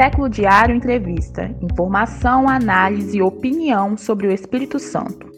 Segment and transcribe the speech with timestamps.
[0.00, 1.54] Século Diário Entrevista.
[1.60, 5.30] Informação, análise e opinião sobre o Espírito Santo.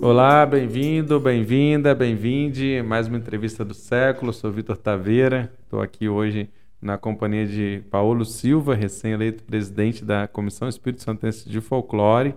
[0.00, 2.82] Olá, bem-vindo, bem-vinda, bem-vinde.
[2.82, 4.32] Mais uma entrevista do século.
[4.32, 5.52] Sou Vitor Taveira.
[5.62, 6.48] Estou aqui hoje
[6.80, 12.34] na companhia de Paulo Silva, recém-eleito presidente da Comissão Espírito Santense de Folclore.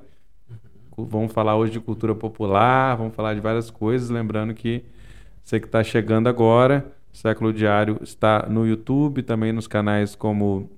[0.98, 4.10] Vamos falar hoje de cultura popular, vamos falar de várias coisas.
[4.10, 4.84] Lembrando que
[5.42, 10.70] você que está chegando agora, Século Diário está no YouTube, também nos canais como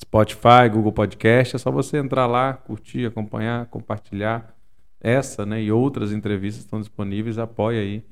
[0.00, 1.54] Spotify, Google Podcast.
[1.54, 4.56] É só você entrar lá, curtir, acompanhar, compartilhar.
[5.00, 7.38] Essa né, e outras entrevistas estão disponíveis.
[7.38, 8.04] Apoie aí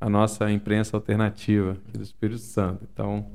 [0.00, 2.86] a nossa imprensa alternativa do Espírito Santo.
[2.90, 3.26] Então,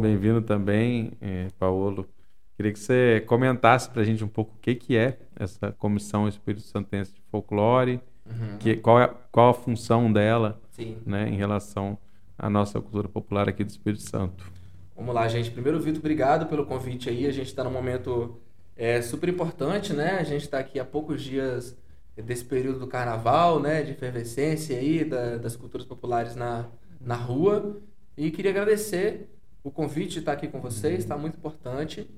[0.00, 2.08] Bem-vindo também, é, Paulo.
[2.56, 6.26] Queria que você comentasse para a gente um pouco o que, que é essa Comissão
[6.26, 8.56] Espírito Santense de Folclore, uhum.
[8.58, 10.58] que, qual, é, qual a função dela
[11.04, 11.98] né, em relação
[12.40, 14.50] à nossa cultura popular aqui do Espírito Santo.
[14.96, 15.50] Vamos lá, gente.
[15.50, 17.26] Primeiro, Vitor, obrigado pelo convite aí.
[17.26, 18.40] A gente está num momento
[18.76, 20.18] é, super importante, né?
[20.18, 21.76] A gente está aqui há poucos dias
[22.16, 23.82] desse período do carnaval, né?
[23.82, 26.66] De efervescência aí da, das culturas populares na,
[27.00, 27.80] na rua.
[28.16, 29.28] E queria agradecer
[29.62, 32.10] o convite de estar aqui com vocês, está muito importante.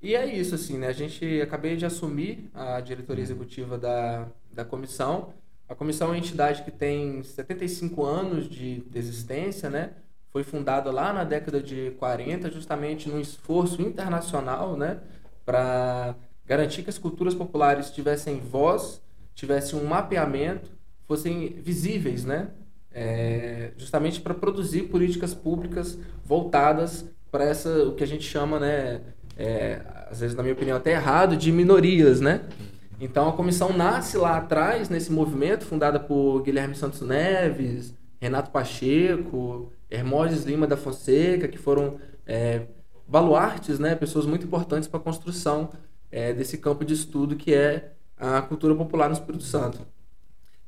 [0.00, 0.88] E é isso, assim, né?
[0.88, 5.32] A gente acabei de assumir a diretoria executiva da, da comissão.
[5.68, 9.90] A comissão é uma entidade que tem 75 anos de, existência, né?
[10.30, 15.00] Foi fundada lá na década de 40, justamente num esforço internacional, né?
[15.44, 16.14] Para
[16.46, 19.02] garantir que as culturas populares tivessem voz,
[19.34, 20.70] tivessem um mapeamento,
[21.06, 22.50] fossem visíveis, né?
[22.92, 29.00] é, justamente para produzir políticas públicas voltadas para essa o que a gente chama, né,
[29.36, 29.80] é,
[30.10, 32.42] às vezes na minha opinião até errado, de minorias, né?
[33.00, 39.72] Então a comissão nasce lá atrás nesse movimento fundada por Guilherme Santos Neves, Renato Pacheco,
[39.88, 42.66] Hermógenes Lima da Fonseca, que foram é,
[43.06, 45.70] baluartes, né, pessoas muito importantes para a construção
[46.10, 49.86] é, desse campo de estudo que é a cultura popular no Espírito Santo.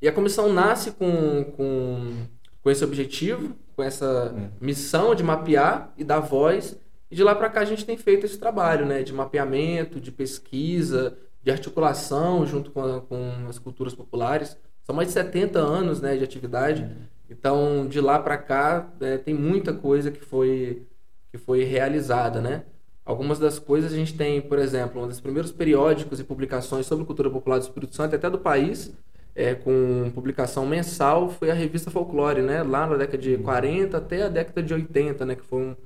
[0.00, 2.26] E a comissão nasce com, com,
[2.62, 4.48] com esse objetivo, com essa hum.
[4.60, 6.78] missão de mapear e dar voz.
[7.10, 10.10] E de lá para cá a gente tem feito esse trabalho né, de mapeamento, de
[10.10, 14.56] pesquisa, de articulação junto com, a, com as culturas populares.
[14.82, 16.82] São mais de 70 anos né, de atividade.
[16.82, 17.04] Hum.
[17.30, 20.86] Então, de lá para cá, é, tem muita coisa que foi,
[21.30, 22.64] que foi realizada, né?
[23.04, 27.04] Algumas das coisas a gente tem, por exemplo, um dos primeiros periódicos e publicações sobre
[27.04, 28.92] cultura popular do Espírito Santo, até do país,
[29.34, 32.62] é, com publicação mensal foi a revista Folclore, né?
[32.62, 35.34] Lá na década de 40 até a década de 80, né?
[35.36, 35.76] Que foi um,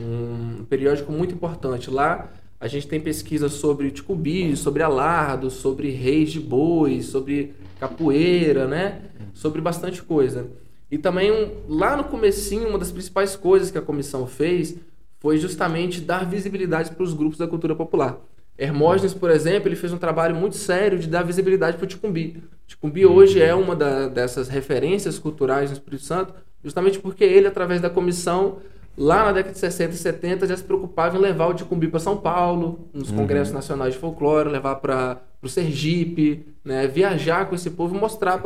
[0.00, 1.90] um periódico muito importante.
[1.90, 2.30] Lá
[2.64, 9.02] a gente tem pesquisas sobre Ticubi, sobre Alardo, sobre reis de bois, sobre capoeira, né?
[9.34, 10.46] Sobre bastante coisa.
[10.90, 14.76] E também, um, lá no comecinho, uma das principais coisas que a comissão fez
[15.20, 18.18] foi justamente dar visibilidade para os grupos da cultura popular.
[18.56, 22.42] Hermógenes, por exemplo, ele fez um trabalho muito sério de dar visibilidade para o Ticumbi.
[22.64, 26.32] O Ticumbi hoje é uma da, dessas referências culturais no Espírito Santo,
[26.62, 28.56] justamente porque ele, através da comissão,
[28.96, 32.00] lá na década de 60 e 70, já se preocupava em levar o Ticumbi para
[32.00, 33.16] São Paulo, nos uhum.
[33.18, 38.38] congressos nacionais de folclore, levar para o Sergipe, né, viajar com esse povo e mostrar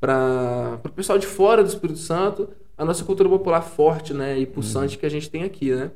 [0.00, 4.46] para o pessoal de fora do Espírito Santo a nossa cultura popular forte né, e
[4.46, 5.00] pulsante uhum.
[5.00, 5.90] que a gente tem aqui, né?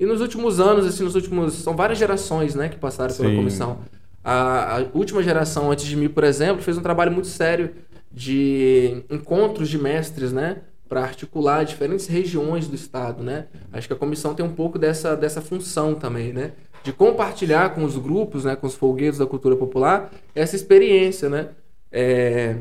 [0.00, 1.54] E nos últimos anos, assim, nos últimos.
[1.54, 3.36] São várias gerações, né, que passaram pela Sim.
[3.36, 3.78] comissão.
[4.22, 7.70] A, a, última geração antes de mim, por exemplo, fez um trabalho muito sério
[8.12, 10.58] de encontros de mestres, né?
[10.88, 13.46] Para articular diferentes regiões do estado, né?
[13.72, 16.52] Acho que a comissão tem um pouco dessa, dessa função também, né?
[16.82, 18.56] De compartilhar com os grupos, né?
[18.56, 21.50] Com os folguedos da cultura popular, essa experiência, né?
[21.92, 22.56] É,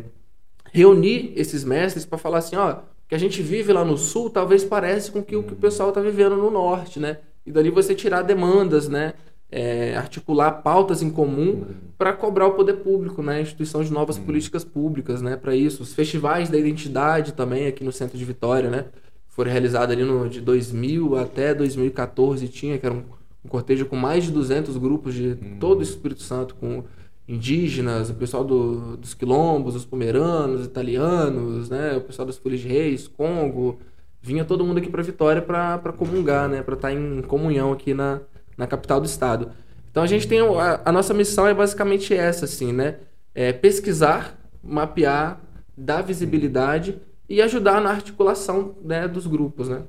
[0.71, 4.63] reunir esses mestres para falar assim, ó, que a gente vive lá no sul talvez
[4.63, 7.19] parece com que o que o pessoal está vivendo no norte, né?
[7.45, 9.13] E dali você tirar demandas, né?
[9.49, 11.65] É, articular pautas em comum
[11.97, 13.37] para cobrar o poder público, né?
[13.37, 15.37] A instituição de novas políticas públicas, né?
[15.37, 18.85] Para isso, os festivais da identidade também aqui no centro de Vitória, né?
[19.27, 23.03] Foram realizados ali no, de 2000 até 2014 tinha que era um,
[23.45, 26.83] um cortejo com mais de 200 grupos de todo o Espírito Santo com
[27.27, 32.67] indígenas, o pessoal do, dos quilombos, os pomeranos, italianos, né, o pessoal das Folhas de
[32.67, 33.79] Reis, Congo,
[34.21, 37.93] vinha todo mundo aqui para Vitória para comungar, né, para estar tá em comunhão aqui
[37.93, 38.21] na,
[38.57, 39.51] na capital do estado.
[39.91, 42.95] Então a gente tem a, a nossa missão é basicamente essa, assim, né,
[43.33, 45.39] é pesquisar, mapear,
[45.77, 46.99] dar visibilidade
[47.29, 49.81] e ajudar na articulação né, dos grupos, né.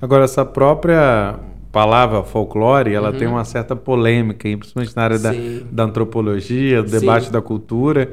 [0.00, 1.38] Agora essa própria
[1.72, 3.18] palavra folclore, ela uhum.
[3.18, 5.30] tem uma certa polêmica, principalmente na área da,
[5.70, 7.32] da, antropologia, do debate Sim.
[7.32, 8.10] da cultura.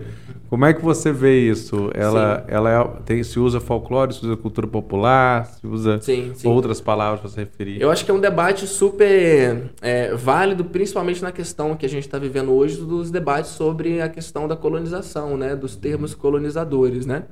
[0.50, 1.89] Como é que você vê isso?
[1.94, 6.48] Ela, ela é, tem, se usa folclore, se usa cultura popular, se usa sim, sim.
[6.48, 7.81] outras palavras para se referir?
[7.81, 12.06] Eu acho que é um debate super é, válido, principalmente na questão que a gente
[12.06, 17.24] está vivendo hoje dos debates sobre a questão da colonização, né, dos termos colonizadores, né?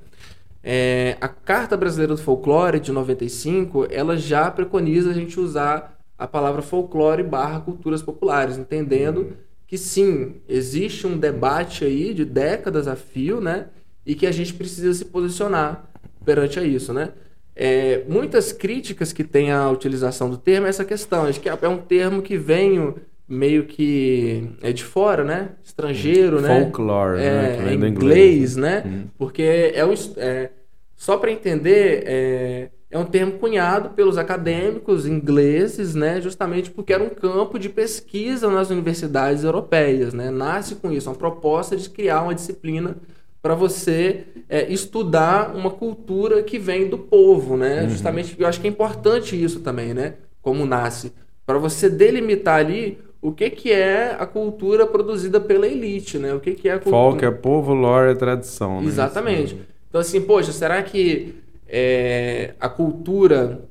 [0.61, 6.27] É, a Carta Brasileira do Folclore de 95, ela já preconiza a gente usar a
[6.27, 12.95] palavra folclore barra culturas populares, entendendo que sim, existe um debate aí de décadas a
[12.95, 13.67] fio, né?
[14.05, 15.89] E que a gente precisa se posicionar
[16.23, 17.09] perante a isso, né?
[17.55, 21.25] É, muitas críticas que tem à utilização do termo é essa questão.
[21.25, 22.93] Acho que é um termo que vem
[23.27, 25.49] meio que é de fora, né?
[25.63, 26.61] Estrangeiro, né?
[26.61, 27.71] Folklore, é, né?
[27.71, 28.83] É inglês, inglês, né?
[28.85, 29.07] Uhum.
[29.17, 30.51] Porque é, o, é
[30.95, 37.03] só para entender, é, é um termo cunhado pelos acadêmicos ingleses, né, justamente porque era
[37.03, 40.13] um campo de pesquisa nas universidades europeias.
[40.13, 40.31] Né?
[40.31, 42.95] Nasce com isso, uma proposta de criar uma disciplina
[43.41, 47.57] para você é, estudar uma cultura que vem do povo.
[47.57, 47.81] Né?
[47.81, 47.89] Uhum.
[47.89, 50.13] Justamente, eu acho que é importante isso também, né?
[50.41, 51.11] como nasce,
[51.45, 56.33] para você delimitar ali o que, que é a cultura produzida pela elite, né?
[56.33, 56.95] O que, que é a cultura...
[56.95, 58.79] Folk é povo, lore é tradição.
[58.79, 58.87] Né?
[58.87, 59.57] Exatamente.
[59.89, 61.33] Então, assim, poxa, será que
[61.67, 63.67] é, a cultura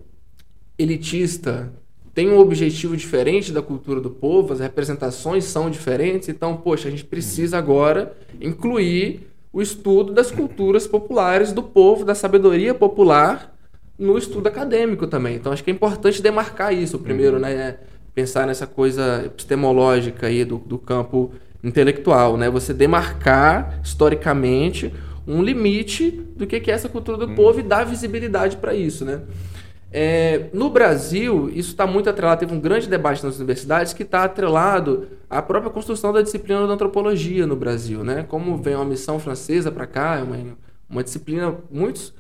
[0.79, 1.73] elitista
[2.15, 6.91] tem um objetivo diferente da cultura do povo, as representações são diferentes, então, poxa, a
[6.91, 13.55] gente precisa agora incluir o estudo das culturas populares do povo, da sabedoria popular
[13.99, 15.37] no estudo acadêmico também.
[15.37, 16.99] Então, acho que é importante demarcar isso.
[16.99, 17.43] Primeiro, uhum.
[17.43, 17.79] né,
[18.15, 21.33] pensar nessa coisa epistemológica aí do, do campo
[21.63, 22.51] intelectual, né?
[22.51, 24.93] Você demarcar historicamente
[25.27, 27.35] um limite do que é essa cultura do hum.
[27.35, 29.23] povo e dar visibilidade para isso, né?
[29.97, 34.25] É, no Brasil, isso está muito atrelado, teve um grande debate nas universidades que está
[34.25, 38.25] atrelado à própria construção da disciplina da antropologia no Brasil, né?
[38.29, 40.59] Como vem uma missão francesa para cá, é uma,
[40.91, 42.13] uma disciplina, muitos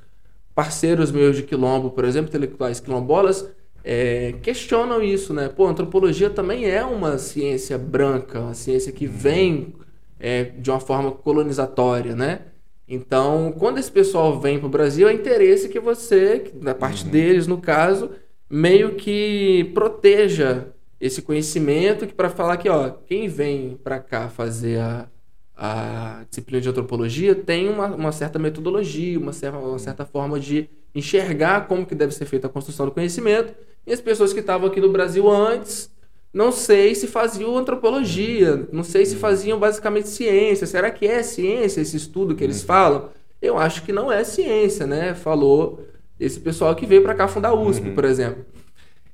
[0.54, 3.44] parceiros meus de quilombo, por exemplo, intelectuais quilombolas,
[3.82, 5.48] é, questionam isso, né?
[5.48, 9.74] Pô, a antropologia também é uma ciência branca, uma ciência que vem
[10.20, 12.40] é, de uma forma colonizatória, né?
[12.86, 17.10] Então, quando esse pessoal vem para o Brasil, é interesse que você, da parte uhum.
[17.10, 18.10] deles no caso,
[18.48, 20.68] meio que proteja
[21.00, 25.08] esse conhecimento que para falar que ó, quem vem para cá fazer a,
[25.56, 30.68] a disciplina de antropologia tem uma, uma certa metodologia, uma certa, uma certa forma de
[30.94, 33.54] enxergar como que deve ser feita a construção do conhecimento.
[33.86, 35.90] E as pessoas que estavam aqui no Brasil antes
[36.34, 40.66] não sei se faziam antropologia, não sei se faziam basicamente ciência.
[40.66, 42.66] Será que é ciência esse estudo que eles uhum.
[42.66, 43.08] falam?
[43.40, 45.14] Eu acho que não é ciência, né?
[45.14, 45.86] Falou
[46.18, 47.94] esse pessoal que veio para cá fundar a USP, uhum.
[47.94, 48.44] por exemplo.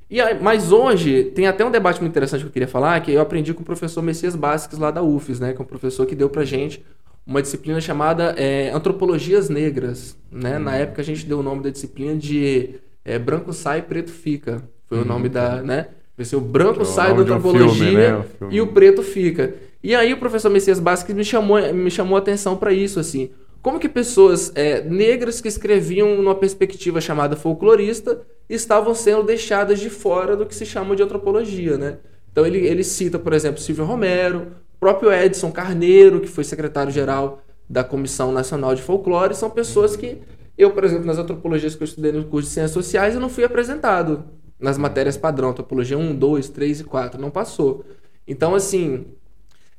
[0.08, 3.12] E aí, mas hoje tem até um debate muito interessante que eu queria falar, que
[3.12, 5.52] eu aprendi com o professor Messias Basques lá da UFES, né?
[5.52, 6.82] Que é um professor que deu pra gente
[7.26, 10.56] uma disciplina chamada é, Antropologias Negras, né?
[10.56, 10.64] Uhum.
[10.64, 14.62] Na época a gente deu o nome da disciplina de é, Branco Sai, Preto Fica.
[14.86, 15.88] Foi o nome da, né?
[16.36, 18.24] O branco sai da antropologia um filme, né?
[18.50, 19.54] e o preto fica.
[19.82, 23.30] E aí o professor Messias Basques me chamou, me chamou a atenção para isso, assim.
[23.62, 29.90] Como que pessoas é, negras que escreviam numa perspectiva chamada folclorista estavam sendo deixadas de
[29.90, 31.98] fora do que se chama de antropologia, né?
[32.32, 37.84] Então ele, ele cita, por exemplo, Silvio Romero, próprio Edson Carneiro, que foi secretário-geral da
[37.84, 40.18] Comissão Nacional de Folclore, são pessoas que
[40.56, 43.28] eu, por exemplo, nas antropologias que eu estudei no curso de Ciências Sociais, eu não
[43.28, 44.24] fui apresentado
[44.60, 47.20] nas matérias padrão, topologia 1, 2, 3 e 4.
[47.20, 47.84] Não passou.
[48.26, 49.06] Então, assim,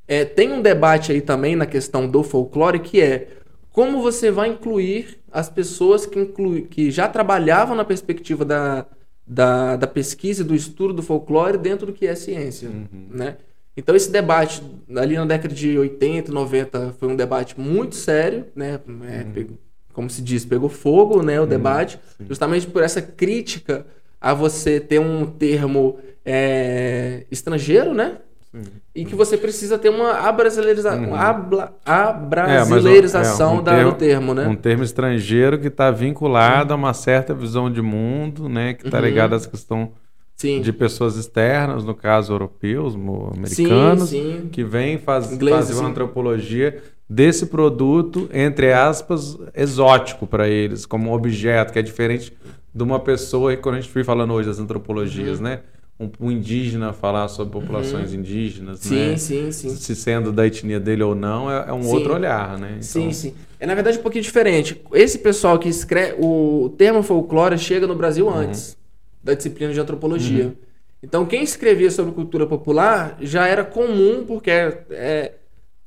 [0.08, 3.28] é, tem um debate aí também na questão do folclore que é
[3.72, 8.86] como você vai incluir as pessoas que, inclui, que já trabalhavam na perspectiva da,
[9.26, 13.08] da, da pesquisa e do estudo do folclore dentro do que é ciência, uhum.
[13.10, 13.38] né?
[13.78, 14.62] Então esse debate
[14.98, 18.82] ali na década de 80, 90 foi um debate muito sério, né?
[19.10, 19.32] É, uhum.
[19.32, 19.58] pegou,
[19.94, 21.50] como se diz, pegou fogo, né, o uhum.
[21.50, 23.86] debate, justamente por essa crítica
[24.22, 28.18] a você ter um termo é, estrangeiro, né?
[28.54, 28.64] Sim.
[28.94, 30.94] E que você precisa ter uma abrasileiriza...
[30.94, 31.16] uhum.
[31.16, 31.74] abla...
[31.86, 34.48] abrasileirização é, é, um da, termo, do termo, né?
[34.48, 36.80] Um termo estrangeiro que está vinculado uhum.
[36.80, 38.74] a uma certa visão de mundo, né?
[38.74, 39.06] Que está uhum.
[39.06, 39.94] ligado a essa questão
[40.36, 40.60] sim.
[40.60, 44.50] de pessoas externas, no caso europeus, americanos, sim, sim.
[44.50, 51.14] que vêm faz, fazer uma antropologia desse produto, entre aspas, exótico para eles, como um
[51.14, 52.34] objeto, que é diferente
[52.74, 55.44] de uma pessoa, quando a gente foi falando hoje das antropologias, uhum.
[55.44, 55.60] né?
[56.00, 58.20] Um, um, indígena falar sobre populações uhum.
[58.20, 59.18] indígenas, sim, né?
[59.18, 61.90] Sim, sim, Se sendo da etnia dele ou não, é, é um sim.
[61.90, 62.70] outro olhar, né?
[62.70, 62.82] Então...
[62.82, 63.36] Sim, sim.
[63.60, 64.82] É na verdade um pouquinho diferente.
[64.94, 66.16] Esse pessoal que escreve.
[66.20, 68.34] O termo folclore chega no Brasil uhum.
[68.34, 68.76] antes
[69.24, 70.46] da disciplina de antropologia.
[70.46, 70.56] Uhum.
[71.04, 75.34] Então, quem escrevia sobre cultura popular já era comum, porque é, é,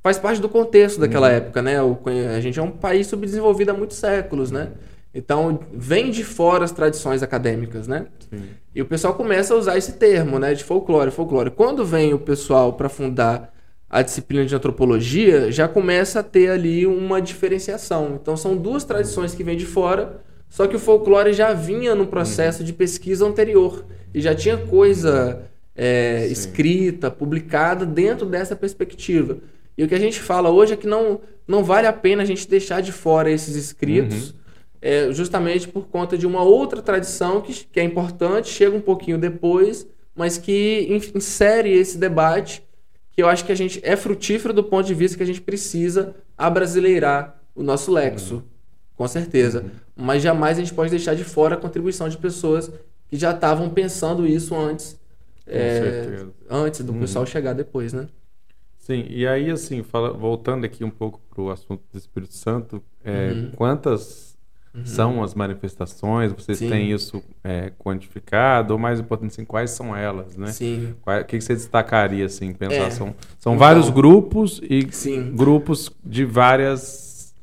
[0.02, 1.34] faz parte do contexto daquela uhum.
[1.34, 1.80] época, né?
[1.82, 1.98] O,
[2.36, 4.70] a gente é um país subdesenvolvido há muitos séculos, né?
[5.14, 8.06] Então, vem de fora as tradições acadêmicas, né?
[8.28, 8.42] Sim.
[8.74, 10.54] E o pessoal começa a usar esse termo, né?
[10.54, 11.50] De folclore, folclore.
[11.50, 13.54] Quando vem o pessoal para fundar
[13.88, 18.18] a disciplina de antropologia, já começa a ter ali uma diferenciação.
[18.20, 22.08] Então, são duas tradições que vêm de fora, só que o folclore já vinha no
[22.08, 22.64] processo uhum.
[22.64, 25.42] de pesquisa anterior e já tinha coisa
[25.76, 29.38] é, escrita, publicada dentro dessa perspectiva.
[29.76, 32.26] E o que a gente fala hoje é que não, não vale a pena a
[32.26, 34.36] gente deixar de fora esses escritos, uhum.
[34.84, 39.16] É, justamente por conta de uma outra tradição que, que é importante, chega um pouquinho
[39.16, 42.62] depois, mas que insere esse debate
[43.10, 45.40] que eu acho que a gente é frutífero do ponto de vista que a gente
[45.40, 48.42] precisa abrasileirar o nosso lexo, uhum.
[48.94, 49.62] com certeza.
[49.62, 49.70] Uhum.
[49.96, 52.70] Mas jamais a gente pode deixar de fora a contribuição de pessoas
[53.08, 55.00] que já estavam pensando isso antes,
[55.46, 57.00] é, antes do uhum.
[57.00, 58.06] pessoal chegar depois, né?
[58.76, 62.82] Sim, e aí assim, fala, voltando aqui um pouco para o assunto do Espírito Santo,
[63.02, 63.50] é, uhum.
[63.56, 64.33] quantas
[64.74, 64.84] uhum.
[64.84, 66.32] são as manifestações?
[66.32, 66.68] Vocês Sim.
[66.68, 68.72] têm isso é, quantificado?
[68.72, 70.48] Ou mais importante, assim, quais são elas, né?
[70.48, 70.94] Sim.
[71.04, 72.74] o que, que você destacaria, assim, pensar?
[72.74, 72.90] É.
[72.90, 75.34] São, são então, vários grupos e Sim.
[75.34, 77.34] grupos de várias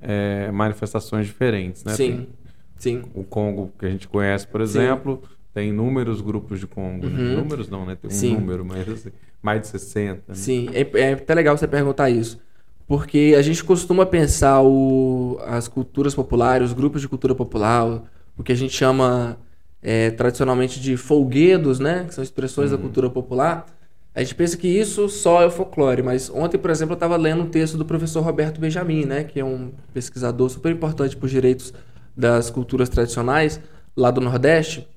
[0.00, 1.94] é, manifestações diferentes, né?
[1.94, 2.16] Sim.
[2.16, 2.28] Tem,
[2.76, 3.02] Sim.
[3.14, 5.28] O Congo que a gente conhece, por exemplo, Sim.
[5.54, 7.06] tem inúmeros grupos de Congo.
[7.06, 7.22] Né?
[7.22, 7.36] Uhum.
[7.38, 7.96] Números não, né?
[7.96, 9.10] Tem um número, mas assim,
[9.42, 10.22] mais de 60.
[10.28, 10.34] Né?
[10.34, 12.38] Sim, é, é até legal você perguntar isso.
[12.86, 18.02] Porque a gente costuma pensar o, as culturas populares, os grupos de cultura popular,
[18.36, 19.38] o que a gente chama
[19.82, 22.04] é, tradicionalmente de folguedos, né?
[22.06, 22.76] Que são expressões uhum.
[22.76, 23.66] da cultura popular.
[24.14, 27.16] A gente pensa que isso só é o folclore, mas ontem, por exemplo, eu estava
[27.16, 29.24] lendo um texto do professor Roberto Benjamin, né?
[29.24, 31.72] Que é um pesquisador super importante para os direitos
[32.16, 33.60] das culturas tradicionais
[33.96, 34.88] lá do Nordeste,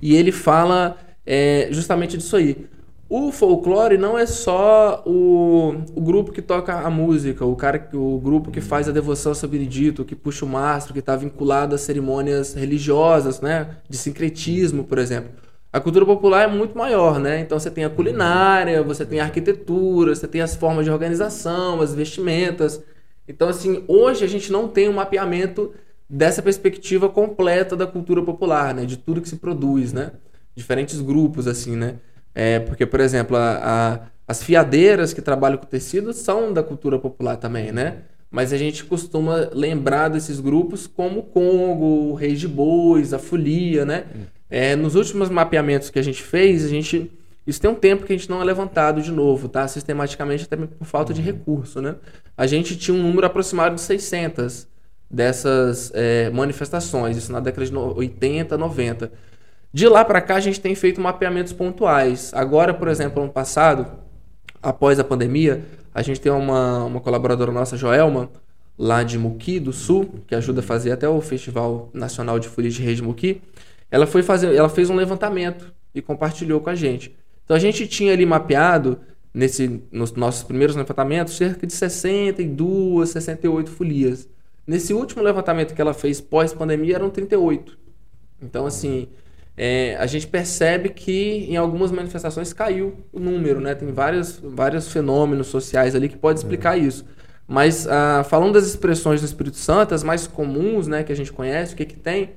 [0.00, 2.66] e ele fala é, justamente disso aí.
[3.12, 8.20] O folclore não é só o, o, grupo que toca a música, o cara, o
[8.20, 11.74] grupo que faz a devoção ao São Benedito, que puxa o mastro, que está vinculado
[11.74, 15.32] a cerimônias religiosas, né, de sincretismo, por exemplo.
[15.72, 17.40] A cultura popular é muito maior, né?
[17.40, 21.80] Então você tem a culinária, você tem a arquitetura, você tem as formas de organização,
[21.80, 22.80] as vestimentas.
[23.26, 25.72] Então assim, hoje a gente não tem um mapeamento
[26.08, 28.84] dessa perspectiva completa da cultura popular, né?
[28.84, 30.12] De tudo que se produz, né?
[30.54, 31.96] Diferentes grupos, assim, né?
[32.34, 36.98] É, porque, por exemplo, a, a, as fiadeiras que trabalham com tecido são da cultura
[36.98, 37.98] popular também, né?
[38.30, 43.18] Mas a gente costuma lembrar desses grupos como o Congo, o Reis de Bois, a
[43.18, 44.04] Folia, né?
[44.48, 47.10] É, nos últimos mapeamentos que a gente fez, a gente...
[47.46, 49.66] Isso tem um tempo que a gente não é levantado de novo, tá?
[49.66, 51.96] Sistematicamente, até por falta de recurso, né?
[52.36, 54.68] A gente tinha um número aproximado de 600
[55.10, 59.10] dessas é, manifestações, isso na década de 80, 90.
[59.72, 62.32] De lá para cá, a gente tem feito mapeamentos pontuais.
[62.34, 63.86] Agora, por exemplo, ano passado,
[64.60, 68.30] após a pandemia, a gente tem uma, uma colaboradora nossa, Joelma,
[68.76, 72.70] lá de Muqui, do Sul, que ajuda a fazer até o Festival Nacional de Folia
[72.70, 73.42] de Reis de Muqui.
[73.90, 77.14] Ela, foi fazer, ela fez um levantamento e compartilhou com a gente.
[77.44, 78.98] Então, a gente tinha ali mapeado,
[79.32, 84.28] nesse, nos nossos primeiros levantamentos, cerca de 62, 68 folias.
[84.66, 87.78] Nesse último levantamento que ela fez pós-pandemia eram 38.
[88.42, 89.08] Então, assim,
[89.62, 93.74] é, a gente percebe que em algumas manifestações caiu o número, né?
[93.74, 96.80] Tem vários, vários fenômenos sociais ali que pode explicar é.
[96.80, 97.04] isso.
[97.46, 101.30] Mas ah, falando das expressões do Espírito Santo, as mais comuns, né, que a gente
[101.30, 102.30] conhece, o que que tem?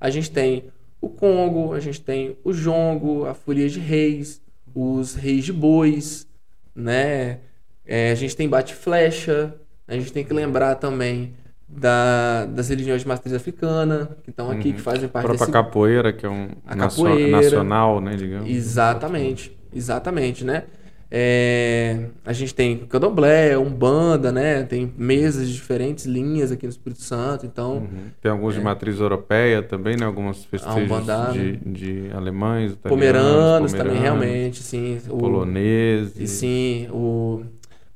[0.00, 0.70] A gente tem
[1.02, 4.40] o Congo, a gente tem o Jongo, a Folia de Reis,
[4.74, 6.26] os Reis de Bois,
[6.74, 7.40] né?
[7.84, 9.54] É, a gente tem bate-flecha,
[9.86, 11.34] a gente tem que lembrar também
[11.70, 14.74] da, das religiões de matriz africana, que estão aqui, uhum.
[14.74, 15.52] que fazem parte a própria desse...
[15.52, 18.50] capoeira, que é um capoeira, nacional, né, digamos.
[18.50, 20.64] Exatamente, exatamente, né?
[21.12, 24.62] É, a gente tem candomblé, umbanda, né?
[24.62, 27.78] Tem mesas de diferentes linhas aqui no Espírito Santo, então...
[27.78, 28.04] Uhum.
[28.22, 30.06] Tem alguns é, de matriz europeia também, né?
[30.06, 35.00] Alguns festejos de, de alemães, pomeranos, pomeranos também, realmente, sim.
[35.08, 36.16] Poloneses.
[36.16, 37.42] E sim, o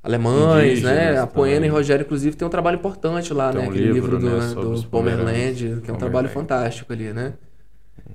[0.04, 1.18] alemães, né?
[1.18, 3.66] A Poena e Rogério, inclusive, tem um trabalho importante lá, tem né?
[3.66, 7.32] Um Aquele livro, do, né, do Pomerland, que é um trabalho fantástico ali, né?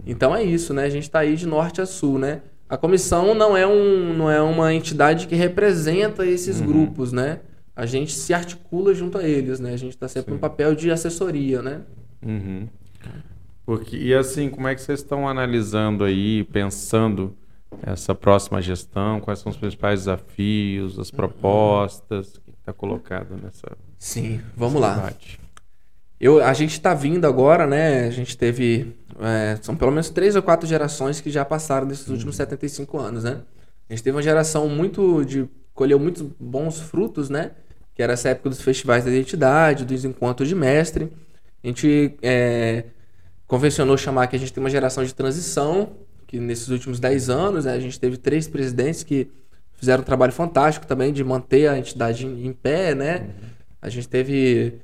[0.05, 0.83] Então é isso, né?
[0.83, 2.41] A gente está aí de norte a sul, né?
[2.69, 6.67] A comissão não é, um, não é uma entidade que representa esses uhum.
[6.67, 7.39] grupos, né?
[7.75, 9.73] A gente se articula junto a eles, né?
[9.73, 10.35] A gente está sempre Sim.
[10.35, 11.81] no papel de assessoria, né?
[12.23, 12.67] Uhum.
[13.65, 17.35] Porque, e assim, como é que vocês estão analisando aí, pensando
[17.83, 19.19] essa próxima gestão?
[19.19, 23.77] Quais são os principais desafios, as propostas que está colocado nessa?
[23.97, 25.13] Sim, vamos lá.
[26.19, 28.05] Eu, a gente está vindo agora, né?
[28.05, 32.07] A gente teve é, são pelo menos três ou quatro gerações que já passaram nesses
[32.07, 32.13] uhum.
[32.13, 33.41] últimos 75 anos, né?
[33.89, 37.51] A gente teve uma geração muito de colheu muitos bons frutos, né?
[37.95, 41.11] Que era essa época dos festivais da identidade, dos encontros de mestre.
[41.63, 42.85] A gente é,
[43.47, 45.91] convencionou chamar que a gente tem uma geração de transição,
[46.29, 49.31] que nesses últimos 10 anos né, a gente teve três presidentes que
[49.73, 53.21] fizeram um trabalho fantástico também de manter a entidade em, em pé, né?
[53.21, 53.49] Uhum.
[53.81, 54.75] A gente teve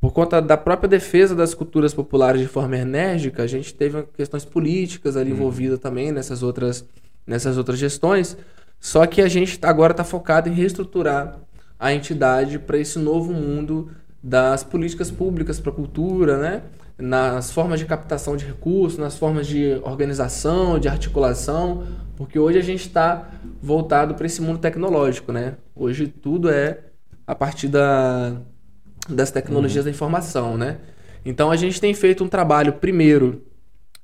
[0.00, 4.44] por conta da própria defesa das culturas populares de forma enérgica, a gente teve questões
[4.44, 5.38] políticas ali uhum.
[5.38, 6.84] envolvidas também nessas outras,
[7.26, 8.36] nessas outras gestões.
[8.78, 11.36] Só que a gente agora está focado em reestruturar
[11.80, 13.90] a entidade para esse novo mundo
[14.22, 16.62] das políticas públicas para a cultura, né?
[17.02, 21.84] Nas formas de captação de recursos, nas formas de organização, de articulação,
[22.16, 23.28] porque hoje a gente está
[23.60, 25.32] voltado para esse mundo tecnológico.
[25.32, 25.56] Né?
[25.74, 26.78] Hoje tudo é
[27.26, 28.36] a partir da,
[29.08, 29.90] das tecnologias uhum.
[29.90, 30.78] da informação, né?
[31.24, 33.42] Então a gente tem feito um trabalho primeiro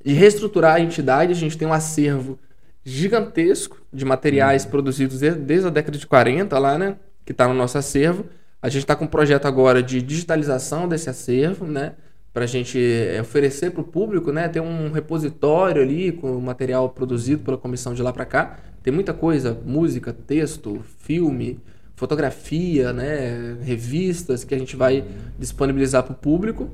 [0.04, 2.36] de reestruturar a entidade, a gente tem um acervo
[2.84, 4.70] gigantesco de materiais uhum.
[4.70, 8.26] produzidos desde a década de 40 lá, né, que está no nosso acervo.
[8.60, 11.94] A gente está com um projeto agora de digitalização desse acervo, né,
[12.38, 16.40] para a gente é, oferecer para o público, né, ter um repositório ali com o
[16.40, 18.60] material produzido pela comissão de lá para cá.
[18.80, 21.58] Tem muita coisa, música, texto, filme,
[21.96, 25.04] fotografia, né, revistas que a gente vai
[25.36, 26.70] disponibilizar para o público.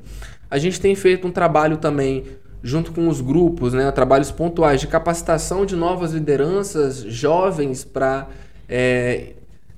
[0.50, 2.24] A gente tem feito um trabalho também
[2.62, 8.28] junto com os grupos, né, trabalhos pontuais de capacitação de novas lideranças jovens para
[8.68, 9.32] é,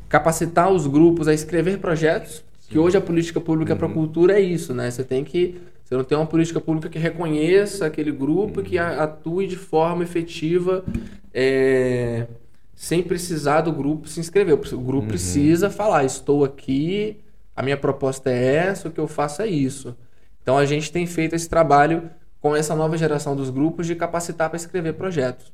[0.08, 2.44] capacitar os grupos a escrever projetos.
[2.68, 3.78] Que hoje a política pública uhum.
[3.78, 4.90] para a cultura é isso, né?
[4.90, 5.54] Você tem que
[5.86, 10.84] você não tem uma política pública que reconheça aquele grupo, que atue de forma efetiva
[11.32, 12.26] é,
[12.74, 14.54] sem precisar do grupo se inscrever.
[14.54, 15.06] O grupo uhum.
[15.06, 17.20] precisa falar: estou aqui,
[17.54, 19.96] a minha proposta é essa, o que eu faço é isso.
[20.42, 24.50] Então a gente tem feito esse trabalho com essa nova geração dos grupos de capacitar
[24.50, 25.52] para escrever projetos.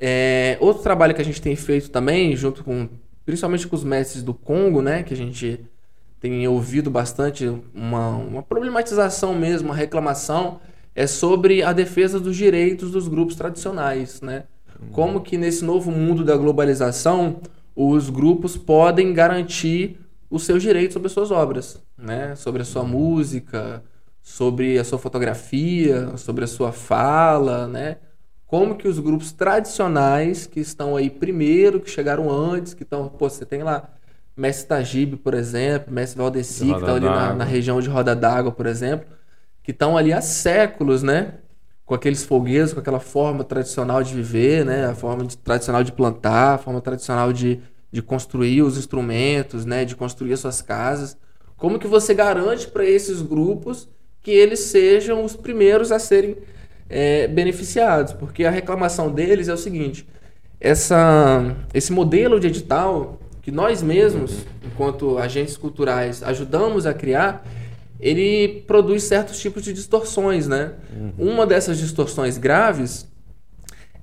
[0.00, 2.88] É, outro trabalho que a gente tem feito também, junto com
[3.26, 5.60] principalmente com os mestres do Congo, né, que a gente
[6.20, 10.60] tem ouvido bastante uma, uma problematização mesmo, uma reclamação,
[10.94, 14.44] é sobre a defesa dos direitos dos grupos tradicionais, né?
[14.92, 17.40] Como que nesse novo mundo da globalização
[17.74, 22.34] os grupos podem garantir os seus direitos sobre as suas obras, né?
[22.34, 23.82] Sobre a sua música,
[24.20, 27.98] sobre a sua fotografia, sobre a sua fala, né?
[28.46, 33.28] Como que os grupos tradicionais que estão aí primeiro, que chegaram antes, que estão, pô,
[33.28, 33.88] você tem lá
[34.40, 38.52] Mestre Tajib, por exemplo, Mestre Valdeci, que estão ali na, na região de Roda d'Água,
[38.52, 39.06] por exemplo,
[39.62, 41.34] que estão ali há séculos, né?
[41.88, 44.84] com aqueles fogueiros, com aquela forma tradicional de viver, né?
[44.84, 49.86] A forma de, tradicional de plantar, a forma tradicional de, de construir os instrumentos, né?
[49.86, 51.16] De construir as suas casas.
[51.56, 53.88] Como que você garante para esses grupos
[54.20, 56.36] que eles sejam os primeiros a serem
[56.90, 58.12] é, beneficiados?
[58.12, 60.06] Porque a reclamação deles é o seguinte:
[60.60, 63.17] essa, esse modelo de edital
[63.48, 67.46] que nós mesmos, enquanto agentes culturais, ajudamos a criar,
[67.98, 70.74] ele produz certos tipos de distorções, né?
[70.94, 71.12] Uhum.
[71.16, 73.08] Uma dessas distorções graves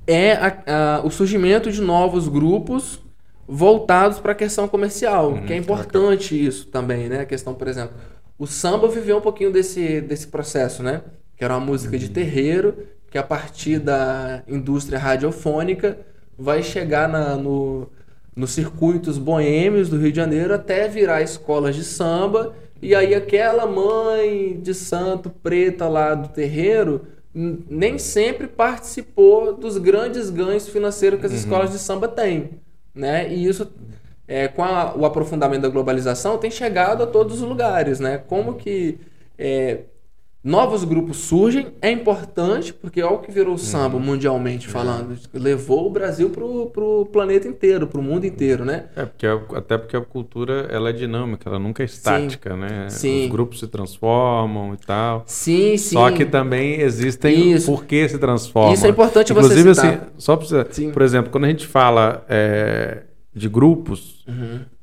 [0.08, 0.63] é a,
[0.97, 2.99] a, o surgimento de novos grupos
[3.47, 5.45] voltados para a questão comercial, uhum.
[5.45, 7.19] que é importante isso também, né?
[7.19, 7.95] A questão, por exemplo,
[8.39, 11.03] o samba viveu um pouquinho desse, desse processo, né?
[11.38, 12.13] Que era uma música de uhum.
[12.13, 15.99] terreiro, que a partir da indústria radiofônica
[16.36, 17.88] vai chegar na, no,
[18.35, 23.65] nos circuitos boêmios do Rio de Janeiro até virar escolas de samba e aí aquela
[23.65, 31.25] mãe de santo preta lá do terreiro nem sempre participou dos grandes ganhos financeiros que
[31.25, 31.37] as uhum.
[31.37, 32.51] escolas de samba têm,
[32.93, 33.29] né?
[33.29, 33.69] E isso
[34.25, 38.17] é, com a, o aprofundamento da globalização tem chegado a todos os lugares, né?
[38.17, 38.97] Como que
[39.37, 39.79] é,
[40.45, 44.03] novos grupos surgem, é importante, porque olha o que virou o samba uhum.
[44.03, 45.17] mundialmente falando.
[45.34, 48.86] Levou o Brasil pro, pro planeta inteiro, pro mundo inteiro, né?
[48.95, 52.60] É, porque até porque a cultura ela é dinâmica, ela nunca é estática, sim.
[52.60, 52.89] né?
[52.89, 53.25] Sim.
[53.25, 55.23] Os grupos se transformam e tal.
[55.25, 55.95] Sim, sim.
[55.95, 57.65] Só que também existem Isso.
[57.65, 58.73] por que se transformam.
[58.73, 59.93] Isso é importante Inclusive, você citar.
[59.95, 60.47] assim, só pra,
[60.93, 63.01] por exemplo, quando a gente fala é,
[63.34, 64.74] de grupos, uhum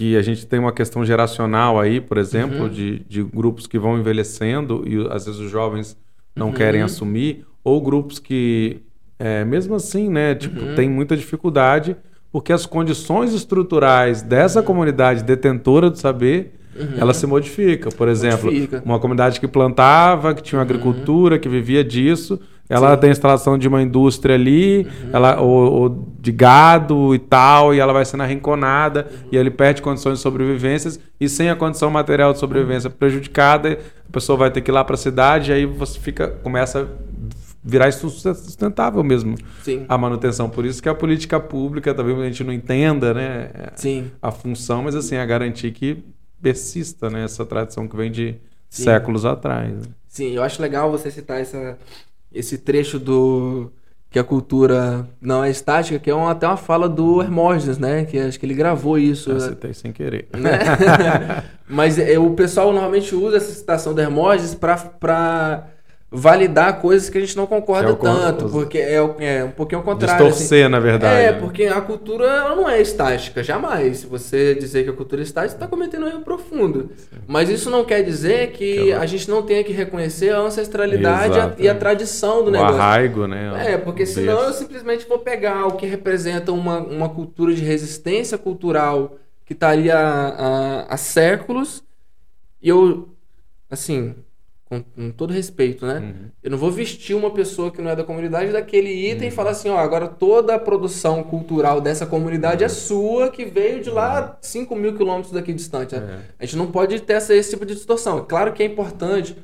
[0.00, 2.68] que a gente tem uma questão geracional aí, por exemplo, uhum.
[2.70, 5.94] de, de grupos que vão envelhecendo e às vezes os jovens
[6.34, 6.54] não uhum.
[6.54, 8.80] querem assumir, ou grupos que,
[9.18, 10.74] é, mesmo assim, né, tipo, uhum.
[10.74, 11.94] tem muita dificuldade
[12.32, 16.98] porque as condições estruturais dessa comunidade detentora do saber Uhum.
[16.98, 17.90] ela se modifica.
[17.90, 18.80] Por exemplo, modifica.
[18.86, 20.62] uma comunidade que plantava, que tinha uhum.
[20.62, 23.00] agricultura, que vivia disso, ela Sim.
[23.00, 25.10] tem instalação de uma indústria ali, uhum.
[25.12, 29.28] ela, ou, ou, de gado e tal, e ela vai sendo arrinconada, uhum.
[29.32, 33.76] e ele perde condições de sobrevivência, e sem a condição material de sobrevivência prejudicada,
[34.08, 36.82] a pessoa vai ter que ir lá para a cidade, e aí você fica, começa
[36.82, 36.86] a
[37.62, 39.84] virar sustentável mesmo Sim.
[39.88, 40.48] a manutenção.
[40.48, 44.10] Por isso que a política pública, talvez a gente não entenda né, Sim.
[44.22, 46.02] a função, mas assim, a garantir que
[46.40, 48.36] persista né, essa tradição que vem de
[48.68, 48.84] Sim.
[48.84, 49.72] séculos atrás.
[49.72, 49.82] né?
[50.08, 51.78] Sim, eu acho legal você citar essa,
[52.32, 53.72] esse trecho do
[54.10, 58.04] que a cultura não é estática, que é uma, até uma fala do Hermógenes, né?
[58.04, 59.30] Que acho que ele gravou isso.
[59.30, 60.28] Eu citei sem querer.
[60.36, 61.44] né?
[61.68, 65.68] Mas é, o pessoal normalmente usa essa citação do Hermógenes para
[66.12, 69.78] validar coisas que a gente não concorda é con- tanto, porque é, é um pouquinho
[69.78, 70.26] ao contrário.
[70.26, 70.38] assim.
[70.40, 71.20] Distorcer, na verdade.
[71.22, 71.38] É, né?
[71.38, 73.98] porque a cultura ela não é estática, jamais.
[73.98, 76.90] Se você dizer que a cultura é estática, você está cometendo um erro profundo.
[77.28, 80.40] Mas isso não quer dizer que Que ela- a gente não tenha que reconhecer a
[80.40, 82.74] ancestralidade e a- e a tradição do o negócio.
[82.80, 83.74] arraigo, né?
[83.74, 88.36] É, porque senão eu simplesmente vou pegar o que representa uma, uma cultura de resistência
[88.36, 91.84] cultural que está ali há, há, há séculos
[92.60, 93.08] e eu,
[93.70, 94.14] assim,
[94.70, 95.98] com, com todo respeito, né?
[95.98, 96.30] Uhum.
[96.42, 99.28] Eu não vou vestir uma pessoa que não é da comunidade daquele item Uhum.
[99.28, 103.82] e falar assim, ó, agora toda a produção cultural dessa comunidade é sua, que veio
[103.82, 105.96] de lá 5 mil quilômetros daqui distante.
[105.96, 106.00] né?
[106.00, 106.08] Uhum.
[106.14, 106.18] É.
[106.38, 108.24] A gente não pode ter essa, esse tipo de distorção.
[108.28, 109.36] Claro que é importante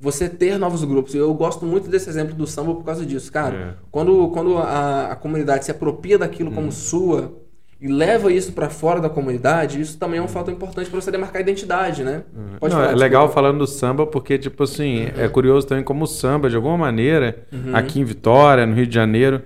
[0.00, 1.14] você ter novos grupos.
[1.14, 3.30] Eu gosto muito desse exemplo do samba por causa disso.
[3.32, 3.74] Cara, É.
[3.92, 6.54] quando, quando a, a comunidade se apropria daquilo Uhum.
[6.56, 7.32] como sua
[7.80, 11.10] e leva isso pra fora da comunidade, isso também é um fator importante pra você
[11.10, 12.22] demarcar a identidade, né?
[12.58, 16.04] Pode Não, falar, é legal falando do samba, porque, tipo assim, é curioso também como
[16.04, 17.74] o samba, de alguma maneira, Uhum.
[17.76, 19.42] aqui em Vitória, no Rio de Janeiro,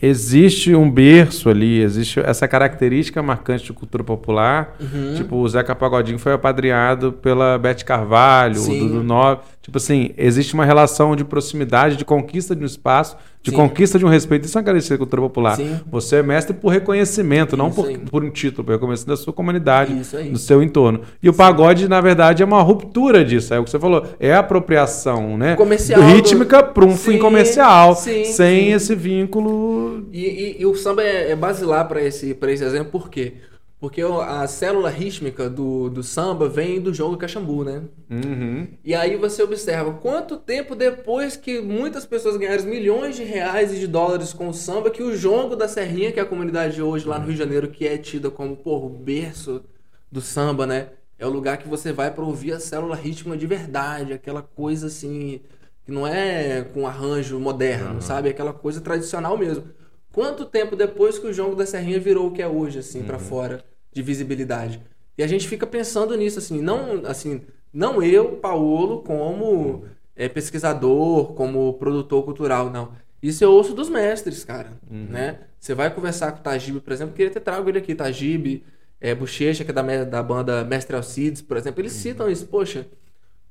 [0.00, 4.76] existe um berço ali, existe essa característica marcante de cultura popular.
[4.80, 5.14] Uhum.
[5.16, 8.78] Tipo, o Zeca Pagodinho foi apadreado pela Bete Carvalho, o Sim.
[8.78, 9.44] Dudu Nobre.
[9.68, 13.56] Tipo assim, existe uma relação de proximidade, de conquista de um espaço, de Sim.
[13.58, 14.46] conquista de um respeito.
[14.46, 15.56] Isso é uma característica da cultura popular.
[15.56, 15.78] Sim.
[15.90, 19.92] Você é mestre por reconhecimento, não por, por um título, por reconhecimento da sua comunidade,
[20.32, 21.02] do seu entorno.
[21.22, 23.52] E o pagode, na verdade, é uma ruptura disso.
[23.52, 24.06] É o que você falou.
[24.18, 25.54] É a apropriação, né?
[25.54, 27.94] Comercial Do do- rítmica para um Sim, fim comercial.
[27.94, 28.72] sim, sem sim.
[28.72, 30.08] esse vínculo.
[30.12, 33.34] E, e- e o samba é, é basilar para esse, pra esse exemplo, por quê?
[33.34, 33.57] Porque
[34.04, 37.82] o- a célula rítmica do, do samba vem do jogo Caxambu, né?
[38.10, 38.66] Uhum.
[38.84, 43.78] E aí você observa quanto tempo depois que muitas pessoas ganharam milhões de reais e
[43.78, 47.06] de dólares com o samba, que o jongo da Serrinha, que é a comunidade hoje
[47.06, 49.62] lá no Rio de Janeiro, que é tida como, o berço
[50.10, 50.90] do samba, né?
[51.18, 54.86] É o lugar que você vai para ouvir a célula rítmica de verdade, aquela coisa
[54.86, 55.40] assim,
[55.84, 58.28] que não é com arranjo moderno, sabe?
[58.28, 59.64] Aquela coisa tradicional mesmo.
[60.12, 63.18] Quanto tempo depois que o jongo da Serrinha virou o que é hoje, assim, pra
[63.18, 64.80] fora de visibilidade?
[65.16, 67.42] E a gente fica pensando nisso, assim, não, assim,
[67.72, 69.84] não eu, Paulo, como
[70.16, 72.92] é, pesquisador, como produtor cultural, não.
[73.22, 75.40] Isso eu ouço dos mestres, cara, né?
[75.58, 78.64] Você vai conversar com o Tajibe, por exemplo, queria ter trago ele aqui, Tajibe,
[79.00, 82.86] é, Bochecha, que é da, da banda Mestre Alcides, por exemplo, eles citam isso, poxa,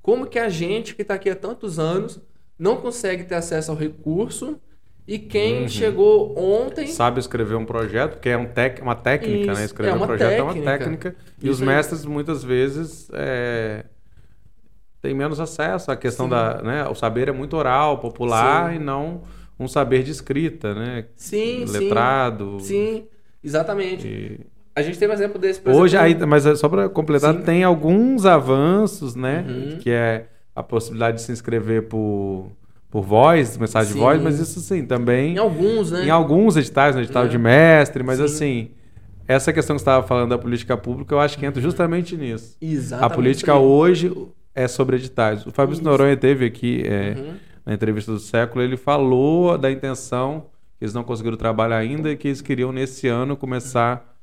[0.02, 2.22] como que a gente que está aqui há tantos anos
[2.58, 4.60] não consegue ter acesso ao recurso
[5.08, 5.68] e quem Uhum.
[5.70, 9.66] chegou ontem Sabe escrever um projeto, porque é um tec, uma técnica, Isso, né?
[9.66, 10.78] Escrever é um projeto é uma técnica.
[10.80, 11.16] técnica.
[11.42, 13.86] E Isso os mestres, muitas vezes, é,
[15.02, 16.32] têm menos acesso à questão Sim.
[16.32, 16.62] da.
[16.62, 16.88] Né?
[16.90, 18.76] O saber é muito oral, popular, Sim.
[18.76, 19.22] e não
[19.60, 21.06] um saber de escrita, né?
[21.16, 22.60] sim, Letrado.
[22.60, 22.66] sim,
[22.98, 23.08] sim,
[23.44, 24.08] exatamente.
[24.08, 24.40] E-
[24.76, 27.42] A gente teve um exemplo desse, por Hoje, aí, mas é só para completar, Sim.
[27.42, 29.44] tem alguns avanços, né?
[29.50, 29.78] Uhum.
[29.80, 32.52] Que é a possibilidade de se inscrever por,
[32.90, 33.96] por voz, mensagem Sim.
[33.96, 35.34] de voz, mas isso sim, também.
[35.36, 36.06] em alguns, né?
[36.06, 37.28] Em alguns editais, no edital É.
[37.28, 38.24] de mestre, mas Sim.
[38.26, 38.72] assim,
[39.28, 42.56] essa questão que você estava falando da política pública, eu acho que entra justamente nisso.
[42.62, 43.12] Exatamente.
[43.12, 44.12] a política hoje
[44.56, 45.46] é sobre editais.
[45.46, 45.84] O Fabrício.
[45.84, 47.34] Noronha teve aqui é, Uhum.
[47.66, 50.46] na entrevista do século, ele falou da intenção
[50.80, 54.16] que eles não conseguiram trabalhar ainda e que eles queriam nesse ano começar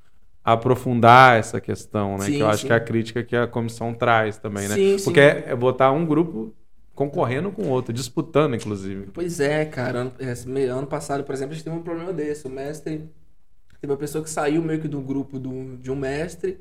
[0.43, 2.25] a aprofundar essa questão, né?
[2.27, 2.67] Sim, que eu acho sim.
[2.69, 4.75] que é a crítica que a comissão traz também, né?
[4.75, 4.97] Sim.
[5.05, 6.53] Porque é é botar um grupo
[6.95, 9.11] concorrendo com o outro, disputando, inclusive.
[9.13, 10.01] Pois é, cara.
[10.01, 10.13] Ano,
[10.47, 12.47] me- ano passado, por exemplo, a gente teve um problema desse.
[12.47, 13.09] O mestre.
[13.81, 16.59] Teve uma pessoa que saiu meio que do grupo do, de um mestre,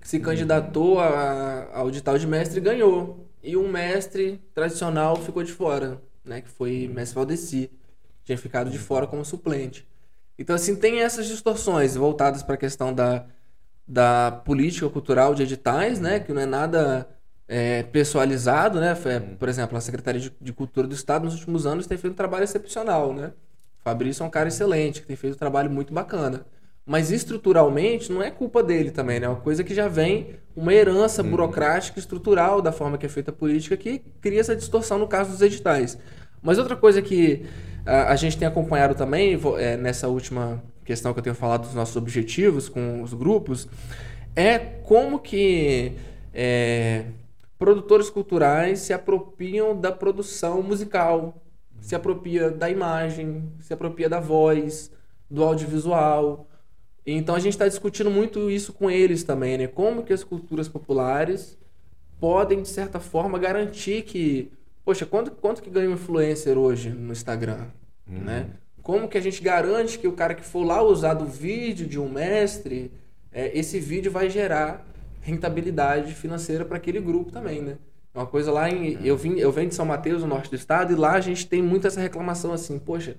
[0.00, 3.26] que se candidatou a, ao edital de mestre e ganhou.
[3.42, 6.40] E um mestre tradicional ficou de fora, né?
[6.42, 7.70] Que foi mestre Valdeci.
[8.24, 9.86] Tinha ficado de fora como suplente.
[10.38, 13.26] Então, assim, tem essas distorções voltadas para a questão da,
[13.86, 16.20] da política cultural de editais, né?
[16.20, 17.08] Que não é nada
[17.48, 18.94] é, pessoalizado, né?
[19.38, 22.44] Por exemplo, a Secretaria de, Cultura do Estado nos últimos anos tem feito um trabalho
[22.44, 23.32] excepcional, né?
[23.80, 26.44] O Fabrício é um cara excelente, que tem feito um trabalho muito bacana.
[26.84, 29.26] Mas estruturalmente não é culpa dele também, né?
[29.26, 33.08] É uma coisa que já vem uma herança burocrática e estrutural da forma que é
[33.08, 35.98] feita a política que cria essa distorção no caso dos editais.
[36.42, 37.46] Mas outra coisa que
[37.84, 41.74] a, a gente tem acompanhado também, é, nessa última questão que eu tenho falado dos
[41.74, 43.68] nossos objetivos com os grupos,
[44.34, 45.92] é como que
[46.32, 47.04] é,
[47.58, 51.42] produtores culturais se apropriam da produção musical.
[51.80, 54.90] se apropria da imagem, se apropria da voz,
[55.30, 56.48] do audiovisual.
[57.06, 59.66] Então a gente está discutindo muito isso com eles também, né?
[59.68, 61.56] Como que as culturas populares
[62.18, 64.50] podem, de certa forma, garantir que.
[64.84, 67.66] Poxa, quanto, quanto que ganha um influencer hoje no Instagram?
[68.08, 68.24] Uhum.
[68.24, 68.50] Né?
[68.82, 71.98] Como que a gente garante que o cara que for lá usar do vídeo de
[71.98, 72.90] um mestre,
[73.30, 74.84] é, esse vídeo vai gerar
[75.28, 77.78] rentabilidade financeira para aquele grupo também, né?
[78.14, 79.04] É Uma coisa lá em.
[79.06, 81.46] Eu, vim, eu venho de São Mateus, no norte do estado, e lá a gente
[81.46, 83.16] tem muito essa reclamação assim, poxa,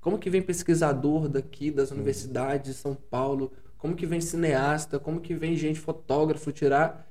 [0.00, 3.52] como que vem pesquisador daqui das universidades de São Paulo?
[3.78, 4.98] Como que vem cineasta?
[4.98, 7.08] Como que vem gente fotógrafo tirar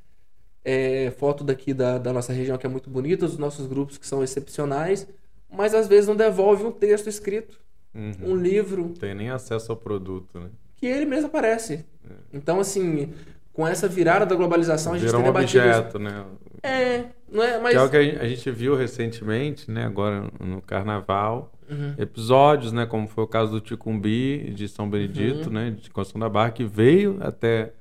[0.63, 4.05] é, foto daqui da, da nossa região que é muito bonita, dos nossos grupos que
[4.07, 5.07] são excepcionais,
[5.49, 7.59] mas às vezes não devolve um texto escrito,
[7.93, 8.13] Uhum.
[8.31, 10.49] um livro Não tem nem acesso ao produto, né?
[10.77, 11.85] que ele mesmo aparece.
[12.31, 13.13] Então, assim,
[13.53, 15.63] com essa virada da globalização, a gente Virou tem um debatido.
[15.65, 16.23] objeto, né?
[16.63, 17.59] É, não é?
[17.59, 17.71] Mas.
[17.73, 19.85] Que é o que a gente- viu recentemente, né?
[19.85, 21.51] Agora no Carnaval.
[21.69, 21.93] Uhum.
[21.97, 22.85] Episódios, né?
[22.85, 25.53] Como foi o caso do Ticumbi de São Benedito, Uhum.
[25.53, 25.71] né?
[25.71, 27.73] De Construção da Barra, que veio até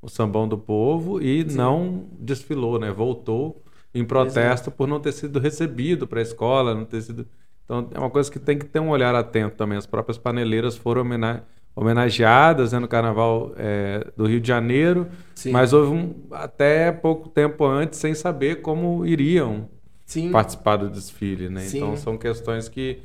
[0.00, 2.90] o Sambão do Povo e não desfilou, né?
[2.90, 3.62] Voltou
[3.94, 7.26] em protesto por não ter sido recebido para a escola, não ter sido.
[7.64, 9.78] Então é uma coisa que tem que ter um olhar atento também.
[9.78, 11.44] As próprias paneleiras foram homena-
[11.76, 15.50] homenageadas né, no Carnaval é, do Rio de Janeiro, Sim.
[15.50, 19.68] mas houve um, até pouco tempo antes sem saber como iriam
[20.06, 20.30] Sim.
[20.30, 21.62] participar do desfile, né?
[21.62, 21.78] Sim.
[21.78, 22.98] Então são questões que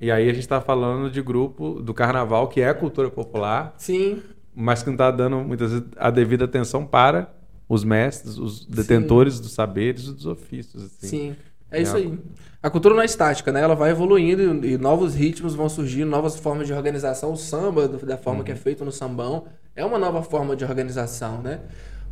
[0.00, 4.22] e aí a gente está falando de grupo do Carnaval que é cultura popular, Sim.
[4.54, 7.34] mas que não está dando muitas vezes a devida atenção para
[7.68, 10.84] os mestres, os detentores dos saberes e dos ofícios.
[10.84, 11.06] Assim.
[11.06, 11.36] Sim.
[11.70, 12.18] É É isso aí.
[12.66, 13.60] A cultura não é estática, né?
[13.60, 17.32] Ela vai evoluindo e, e novos ritmos vão surgir, novas formas de organização.
[17.32, 19.44] O samba, da forma que é feito no sambão,
[19.76, 21.60] é uma nova forma de organização, né?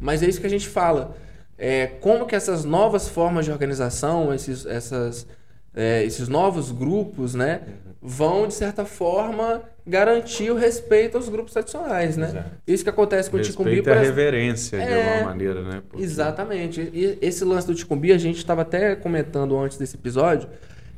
[0.01, 1.17] Mas é isso que a gente fala.
[1.59, 5.27] É, como que essas novas formas de organização, esses, essas,
[5.75, 7.61] é, esses novos grupos, né?
[8.01, 12.29] Vão, de certa forma, garantir o respeito aos grupos tradicionais, né?
[12.29, 12.51] Exato.
[12.67, 14.09] Isso que acontece com o Ticumbi, Respeito a exemplo.
[14.17, 15.83] reverência, de É, alguma maneira, né?
[15.89, 16.81] Porque- Exatamente.
[16.93, 20.49] E esse lance do Ticumbi, a gente estava até comentando antes desse episódio,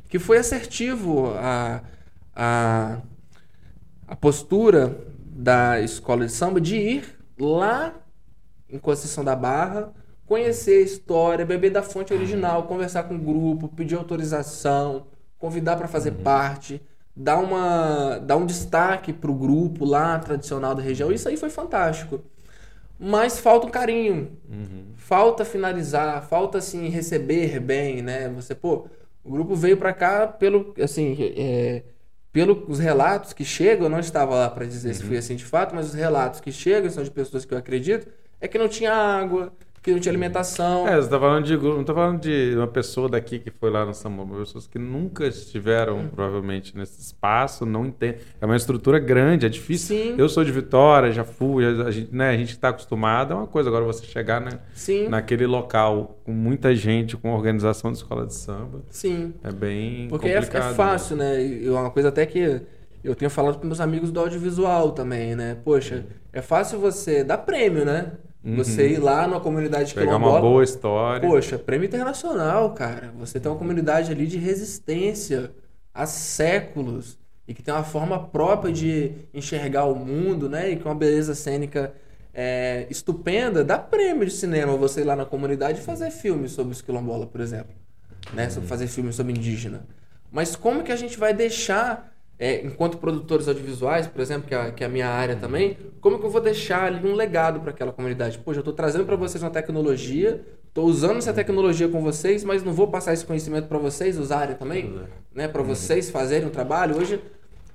[0.09, 1.81] que foi assertivo a,
[2.35, 2.97] a,
[4.07, 7.03] a postura da escola de samba de ir
[7.39, 7.93] lá
[8.69, 9.93] em Conceição da Barra,
[10.27, 15.07] conhecer a história, beber da fonte original, conversar com o grupo, pedir autorização,
[15.39, 16.81] convidar para fazer parte,
[17.15, 21.11] dar, uma, dar um destaque para o grupo lá tradicional da região.
[21.11, 22.21] Isso aí foi fantástico.
[22.99, 24.85] Mas falta um carinho, Uhum.
[24.95, 28.27] falta finalizar, falta assim receber bem, né?
[28.29, 28.87] Você, pô,
[29.23, 31.83] o grupo veio pra cá pelo, assim, é,
[32.33, 35.75] pelos relatos que chegam, eu não estava lá pra dizer se foi assim de fato,
[35.75, 38.07] mas os relatos que chegam são de pessoas que eu acredito,
[38.41, 39.53] é que não tinha água,
[39.87, 40.85] que não tinha alimentação.
[40.87, 43.69] É, você tá falando de grupo, não tá falando de uma pessoa daqui que foi
[43.69, 46.09] lá no Samba, pessoas que nunca estiveram, Hum.
[46.13, 48.19] provavelmente, nesse espaço, não entendem.
[48.41, 49.95] É uma estrutura grande, é difícil.
[49.95, 50.15] Sim.
[50.17, 53.47] Eu sou de Vitória, já fui, a gente, né, a gente está acostumado, é uma
[53.47, 53.69] coisa.
[53.69, 58.33] Agora você chegar né, Sim, naquele local com muita gente, com organização de escola de
[58.33, 59.33] samba, sim.
[59.43, 60.75] é bem Porque é, é complicado.
[60.75, 61.63] fácil, né?
[61.65, 62.61] É uma coisa até que
[63.03, 65.55] eu tenho falado com meus amigos do audiovisual também, né?
[65.63, 68.11] Poxa, é fácil você dar prêmio, né?
[68.43, 70.41] Você ir lá numa comunidade Pegar uma quilombola.
[70.41, 71.27] boa história.
[71.27, 73.11] Poxa, prêmio internacional, cara.
[73.19, 75.51] Você tem uma comunidade ali de resistência
[75.93, 80.69] há séculos e que tem uma forma própria de enxergar o mundo, né?
[80.69, 81.93] E com uma beleza cênica
[82.33, 83.63] é, estupenda.
[83.63, 87.25] Dá prêmio de cinema você ir lá na comunidade e fazer filmes sobre os quilombola,
[87.25, 87.73] por exemplo.
[88.33, 88.49] Né?
[88.49, 89.85] Sobre fazer filmes sobre indígena.
[90.31, 94.71] Mas como que a gente vai deixar, é, enquanto produtores audiovisuais, por exemplo, que é,
[94.71, 97.71] que é a minha área também, como que eu vou deixar ali um legado para
[97.71, 98.37] aquela comunidade?
[98.37, 102.63] Poxa, eu estou trazendo para vocês uma tecnologia, estou usando essa tecnologia com vocês, mas
[102.63, 104.97] não vou passar esse conhecimento para vocês usarem também,
[105.35, 105.47] né?
[105.49, 106.97] Para vocês fazerem um trabalho.
[106.97, 107.19] Hoje,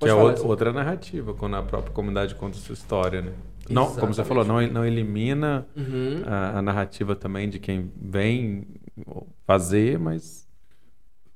[0.00, 3.32] Que é outra, outra narrativa, quando a própria comunidade conta sua história, né?
[3.68, 6.22] Não, como você falou, não, não elimina Uhum.
[6.26, 8.66] a, a narrativa também de quem vem
[9.46, 10.41] fazer, mas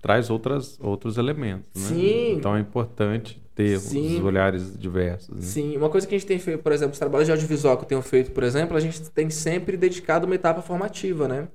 [0.06, 1.88] traz outras, outros elementos, né?
[1.88, 2.32] Sim.
[2.34, 4.18] Então é importante ter Sim.
[4.18, 5.34] os olhares diversos.
[5.34, 5.42] Né?
[5.42, 7.82] Sim, uma coisa que a gente tem feito, por exemplo, os trabalhos de audiovisual que
[7.82, 11.48] eu tenho feito, por exemplo, a gente tem sempre dedicado uma etapa formativa, né?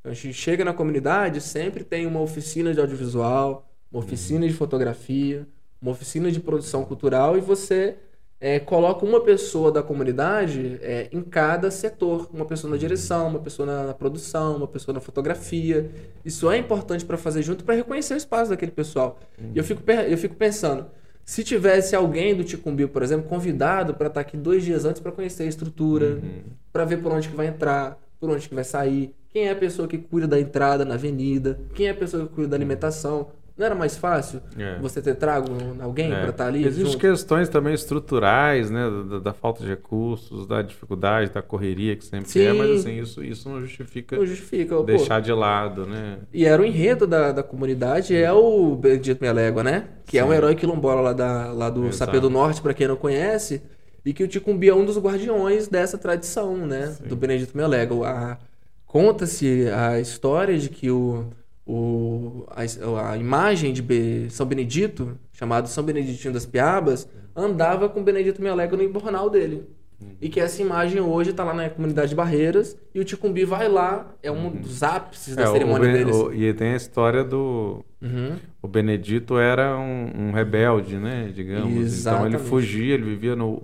[0.00, 4.54] Então, a gente chega na comunidade, sempre tem uma oficina de audiovisual, uma oficina de
[4.54, 5.46] fotografia,
[5.80, 7.96] uma oficina de produção cultural e você
[8.44, 12.28] é, coloca uma pessoa da comunidade é, em cada setor.
[12.30, 15.90] Uma pessoa na direção, uma pessoa na, na produção, uma pessoa na fotografia.
[16.22, 19.18] Isso é importante para fazer junto para reconhecer o espaço daquele pessoal.
[19.54, 20.84] E eu fico, eu fico pensando,
[21.24, 25.10] se tivesse alguém do Ticumbi, por exemplo, convidado para estar aqui dois dias antes para
[25.10, 26.20] conhecer a estrutura,
[26.70, 29.56] para ver por onde que vai entrar, por onde que vai sair, quem é a
[29.56, 33.28] pessoa que cuida da entrada na avenida, quem é a pessoa que cuida da alimentação,
[33.56, 34.78] Não era mais fácil É.
[34.80, 35.46] você ter trago
[35.80, 36.20] alguém É.
[36.22, 36.64] para estar ali?
[36.66, 38.90] Existem questões também estruturais, né?
[39.08, 42.40] Da, da falta de recursos, da dificuldade, da correria que sempre Sim.
[42.46, 44.74] é, mas assim, isso, isso não justifica Não justifica.
[44.76, 44.82] pô.
[44.82, 46.18] deixar de lado, né?
[46.32, 49.84] E era o enredo da, da comunidade, é o Benedito Melégua, né?
[50.04, 50.34] Que é um Sim.
[50.34, 51.96] herói quilombola lá, da, lá do Exato.
[51.96, 53.62] Sapê do Norte, pra quem não conhece,
[54.04, 56.88] e que o Ticumbi é um dos guardiões dessa tradição, né?
[56.88, 57.06] Sim.
[57.06, 58.08] Do Benedito Melégua.
[58.08, 58.36] A-
[58.86, 61.24] Conta-se a história de que o,
[61.66, 68.04] o, a, a imagem de São Benedito, chamado São Beneditinho das Piabas, andava com o
[68.04, 69.64] Benedito Melégua no embornal dele.
[70.20, 73.68] E que essa imagem hoje está lá na comunidade de Barreiras e o Ticumbi vai
[73.68, 76.16] lá, é um dos ápices da É, o cerimônia Ben- deles.
[76.16, 77.82] o- e tem a história do.
[78.02, 78.36] Uhum.
[78.60, 81.30] O Benedito era um, um rebelde, né?
[81.34, 81.70] Digamos.
[81.72, 82.34] Então Exatamente.
[82.36, 83.62] ele fugia, ele vivia no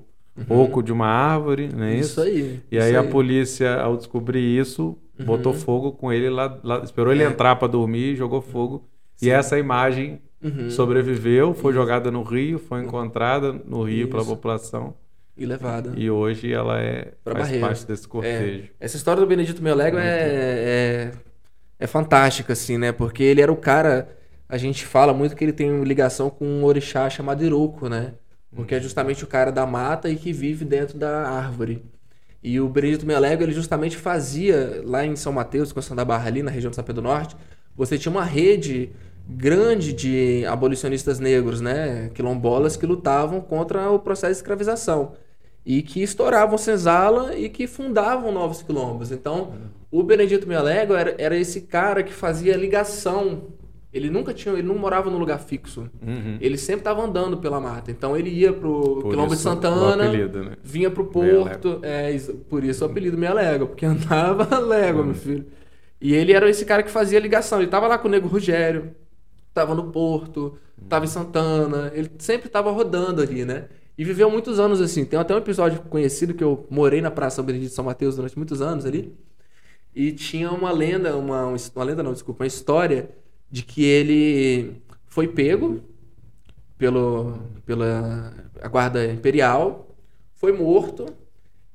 [0.49, 2.13] oco de uma árvore, não é isso?
[2.13, 2.61] Isso aí.
[2.71, 7.13] E isso aí a polícia, ao descobrir isso, botou fogo com ele lá, lá- esperou
[7.13, 7.31] ele Uhum.
[7.31, 7.33] É.
[7.33, 8.89] entrar para dormir, jogou fogo.
[9.21, 9.31] E Sim.
[9.31, 10.71] essa imagem Uhum.
[10.71, 14.31] sobreviveu, foi jogada no rio, foi encontrada no rio pela Isso.
[14.35, 14.95] população
[15.37, 15.93] E levada.
[15.97, 18.69] e hoje ela é Pra faz parte desse cortejo.
[18.81, 21.13] Essa história do Benedito Melego é, é,
[21.79, 22.93] é fantástica, assim, né?
[22.93, 24.09] Porque ele era o cara.
[24.49, 28.15] A gente fala muito que ele tem ligação com um orixá chamado Iroco, né?
[28.55, 31.85] Porque é justamente o cara da mata e que vive dentro da árvore.
[32.43, 36.43] E o Benedito Melego, ele justamente fazia, lá em São Mateus, Constituição da Barra, ali
[36.43, 37.37] na região do Sapé do Norte,
[37.77, 38.91] você tinha uma rede
[39.29, 42.11] grande de abolicionistas negros, né?
[42.15, 45.13] Quilombolas que lutavam contra o processo de escravização.
[45.65, 49.13] E que estouravam senzala e que fundavam novos quilombos.
[49.13, 49.53] Então,
[49.91, 53.49] o Benedito Melego era, era esse cara que fazia ligação.
[53.93, 55.91] Ele nunca tinha, ele não morava num lugar fixo.
[56.01, 56.39] Uhum.
[56.41, 57.91] Ele sempre estava andando pela mata.
[57.91, 60.57] Então ele ia pro Por Quilombo de Santana, apelido, né?
[60.63, 61.81] vinha pro porto.
[61.83, 62.17] É,
[62.49, 65.45] por isso o apelido Meia Légua, porque andava légua, meu filho.
[66.01, 67.59] E ele era esse cara que fazia ligação.
[67.59, 68.95] Ele tava lá com o Nego Rogério,
[69.53, 70.57] tava no porto,
[70.89, 71.91] tava em Santana.
[71.93, 73.67] Ele sempre tava rodando ali, né?
[73.99, 75.05] E viveu muitos anos assim.
[75.05, 78.15] Tem até um episódio conhecido que eu morei na Praça São Benedito de São Mateus
[78.15, 79.13] durante muitos anos ali.
[79.95, 83.11] E tinha uma lenda, uma, uma lenda não, desculpa, uma história
[83.51, 85.83] de que ele foi pego
[86.79, 89.95] pelo, pela a guarda imperial,
[90.35, 91.07] foi morto.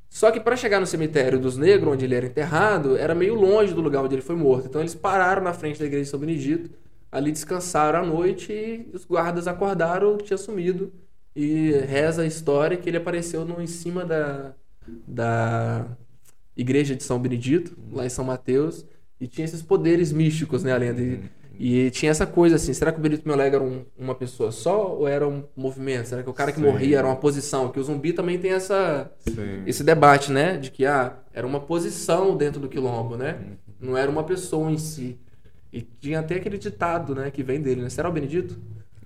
[0.10, 3.74] Só que para chegar no cemitério dos negros, onde ele era enterrado, era meio longe
[3.74, 4.68] do lugar onde ele foi morto.
[4.68, 6.70] Então eles pararam na frente da igreja de São Benedito,
[7.12, 10.92] ali descansaram à noite e os guardas acordaram que tinha sumido.
[11.36, 14.54] E reza a história que ele apareceu no, em cima da,
[15.06, 15.86] da
[16.56, 18.86] igreja de São Benedito, lá em São Mateus,
[19.20, 21.20] e tinha esses poderes místicos, né, a lenda.
[21.60, 24.94] E, tinha essa coisa assim, será que o Benedito Melega era um- uma pessoa só
[24.96, 26.08] ou era um movimento?
[26.10, 26.66] Será que o cara que Sim.
[26.66, 27.70] morria era uma posição?
[27.70, 29.64] Que o zumbi também tem essa, Sim.
[29.66, 30.58] esse debate, né?
[30.58, 33.38] De que ah, era uma posição dentro do quilombo, né?
[33.80, 35.18] Não era uma pessoa em si.
[35.72, 37.90] E tinha até aquele ditado, né, que vem dele, né?
[37.90, 38.58] Será o Benedito?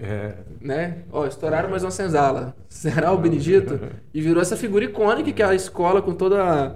[0.01, 0.33] É.
[0.61, 0.99] né?
[1.11, 2.55] Ó, estouraram mais uma senzala.
[2.69, 3.77] Será o Benedito?
[4.13, 6.75] E virou essa figura icônica que a escola, com toda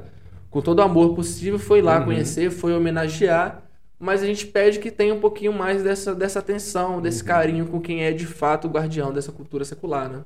[0.49, 2.05] com todo o amor possível, foi lá Uhum.
[2.05, 3.62] conhecer, foi homenagear.
[4.03, 7.27] Mas a gente pede que tenha um pouquinho mais dessa, dessa atenção, desse Uhum.
[7.27, 10.23] carinho com quem é de fato o guardião dessa cultura secular, né?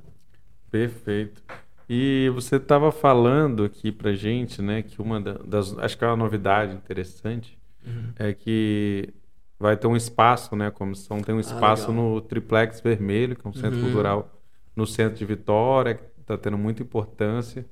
[0.72, 1.44] Perfeito.
[1.88, 6.08] E você estava falando aqui pra gente, né, que uma da- das, acho que é
[6.08, 8.12] uma novidade interessante, Uhum.
[8.18, 9.10] é que
[9.60, 13.46] vai ter um espaço, né, a comissão tem um espaço Ah, no Triplex Vermelho, que
[13.46, 13.86] é um centro Uhum.
[13.86, 14.42] cultural
[14.76, 17.64] no centro de Vitória, que está tendo muita importância,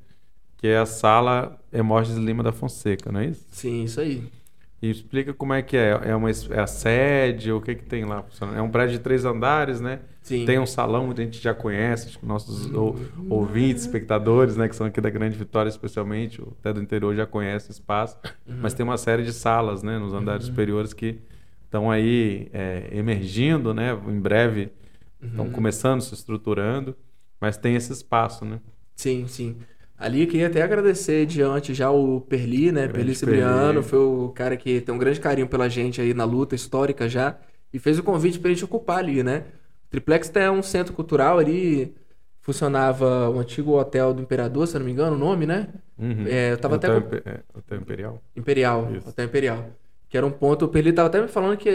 [0.57, 3.45] que é a sala Emorges Lima da Fonseca, não é isso?
[3.51, 4.23] Sim, isso aí.
[4.81, 8.05] E explica como é que é, é uma é a sede, o que que tem
[8.05, 8.23] lá?
[8.55, 10.01] É um prédio de três andares, né?
[10.21, 10.45] Sim.
[10.45, 12.95] Tem um salão onde a gente já conhece, acho que nossos ou-
[13.29, 17.69] ouvintes, espectadores, né, que são aqui da Grande Vitória especialmente, até do interior já conhecem
[17.69, 21.19] o espaço, mas tem uma série de salas, né, nos andares superiores que
[21.63, 24.71] estão aí é, emergindo, né, em breve
[25.21, 26.95] estão começando, se estruturando,
[27.39, 28.59] mas tem esse espaço, né?
[28.95, 29.57] Sim, sim.
[29.97, 32.81] Ali eu queria até agradecer diante já o Perli, né?
[32.81, 33.87] Grande Perli Cibriano, Perli.
[33.87, 37.37] foi o cara que tem um grande carinho pela gente aí na luta histórica já
[37.73, 39.45] e fez o convite pra gente ocupar ali, né?
[39.87, 41.95] O Triplex é um centro cultural ali,
[42.41, 45.69] funcionava o antigo hotel do Imperador, se eu não me engano, o nome, né?
[45.97, 46.25] Uhum.
[46.27, 48.21] É, eu tava até Hotel, com- Impe- é, Hotel Imperial.
[48.35, 49.09] Imperial, Isso.
[49.09, 49.65] Hotel Imperial.
[50.09, 51.69] Que era um ponto, o Perli tava até me falando que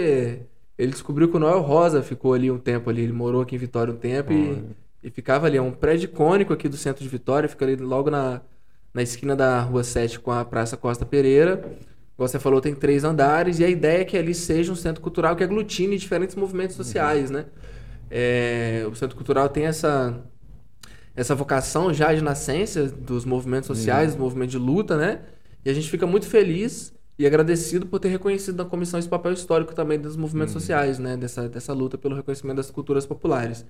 [0.79, 3.59] ele descobriu que o Noel Rosa ficou ali um tempo ali, ele morou aqui em
[3.59, 4.65] Vitória um tempo e, Olha.
[5.03, 8.11] E ficava ali, é um prédio icônico aqui do centro de Vitória, fica ali logo
[8.11, 8.43] na,
[8.93, 11.57] na esquina da Rua 7 com a Praça Costa Pereira.
[12.17, 15.01] Como você falou, tem três andares e a ideia é que ali seja um centro
[15.03, 17.47] cultural que aglutine diferentes movimentos sociais, né?
[18.11, 20.23] É, o centro cultural tem essa
[21.15, 25.21] essa vocação já de nascença dos movimentos sociais, dos movimentos de luta, né?
[25.65, 29.33] E a gente fica muito feliz e agradecido por ter reconhecido na comissão esse papel
[29.33, 30.61] histórico também dos movimentos Uhum.
[30.61, 31.17] sociais, né?
[31.17, 33.65] Dessa, dessa luta pelo reconhecimento das culturas populares.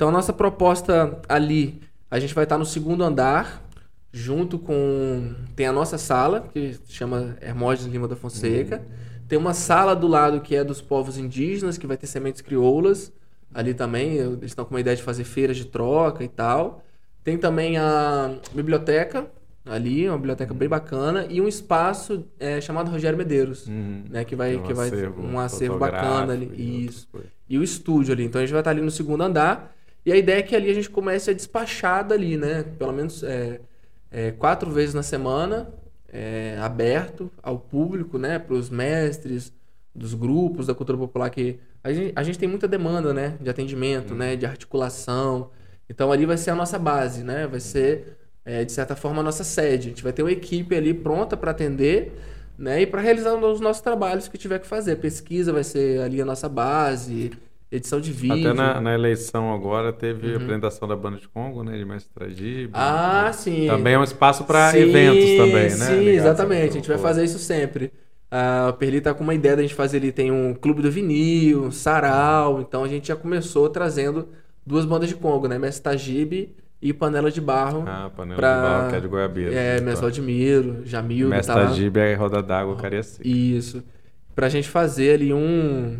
[0.00, 1.78] Então, a nossa proposta ali,
[2.10, 3.62] a gente vai estar no segundo andar,
[4.10, 5.34] junto com.
[5.54, 8.80] Tem a nossa sala, que se chama Hermógenes Lima da Fonseca.
[9.28, 13.12] Tem uma sala do lado que é dos povos indígenas, que vai ter sementes crioulas
[13.52, 14.16] ali também.
[14.16, 16.82] Eles estão com uma ideia de fazer feiras de troca e tal.
[17.22, 19.26] Tem também a biblioteca
[19.66, 24.04] ali, uma biblioteca bem bacana, e um espaço é, chamado Rogério Medeiros, Uhum.
[24.08, 24.24] né?
[24.24, 26.50] Que vai, um que vai acervo um acervo bacana ali.
[26.56, 27.06] e Isso
[27.50, 28.24] e o estúdio ali.
[28.24, 29.76] Então a gente vai estar ali no segundo andar.
[30.04, 32.64] E a ideia é que ali a gente comece a despachar dali, né?
[32.78, 33.60] Pelo menos é,
[34.10, 35.72] é, quatro vezes na semana,
[36.08, 38.38] é, aberto ao público, né?
[38.38, 39.52] Para os mestres
[39.94, 43.36] dos grupos da cultura popular que a gente, a gente tem muita demanda, né?
[43.40, 44.36] De atendimento, né?
[44.36, 45.50] De articulação.
[45.88, 47.46] Então ali vai ser a nossa base, né?
[47.46, 49.88] Vai ser é, de certa forma a nossa sede.
[49.88, 52.12] A gente vai ter uma equipe ali pronta para atender,
[52.58, 52.82] né?
[52.82, 54.96] E para realizar os nossos trabalhos que tiver que fazer.
[54.96, 57.32] Pesquisa vai ser ali a nossa base,
[57.70, 58.50] edição de vídeo.
[58.50, 61.76] Até na, na eleição agora teve a apresentação da banda de Congo, né?
[61.78, 62.66] De Mestre Tragib.
[62.66, 62.70] Uhum.
[62.74, 63.66] Ah, sim.
[63.66, 65.70] Também é um espaço para eventos também, né?
[65.70, 66.70] Sim, Ligado exatamente.
[66.70, 67.08] A gente vai povo.
[67.08, 67.92] fazer isso sempre.
[68.30, 70.90] Ah, o Perli tá com uma ideia da gente fazer ali, tem um clube do
[70.90, 74.28] vinil, um sarau, então a gente já começou trazendo
[74.64, 75.58] duas bandas de Congo, né?
[75.58, 77.84] Mestre Tajibe e Panela de Barro.
[77.86, 79.54] Ah, panela pra- de barro, que é de Goiabeira.
[79.54, 83.26] É, Mestre Admiro, Jamil, Mestre tá é roda d'água, Cariacica.
[83.26, 83.82] Isso.
[84.34, 85.98] Pra gente fazer ali um.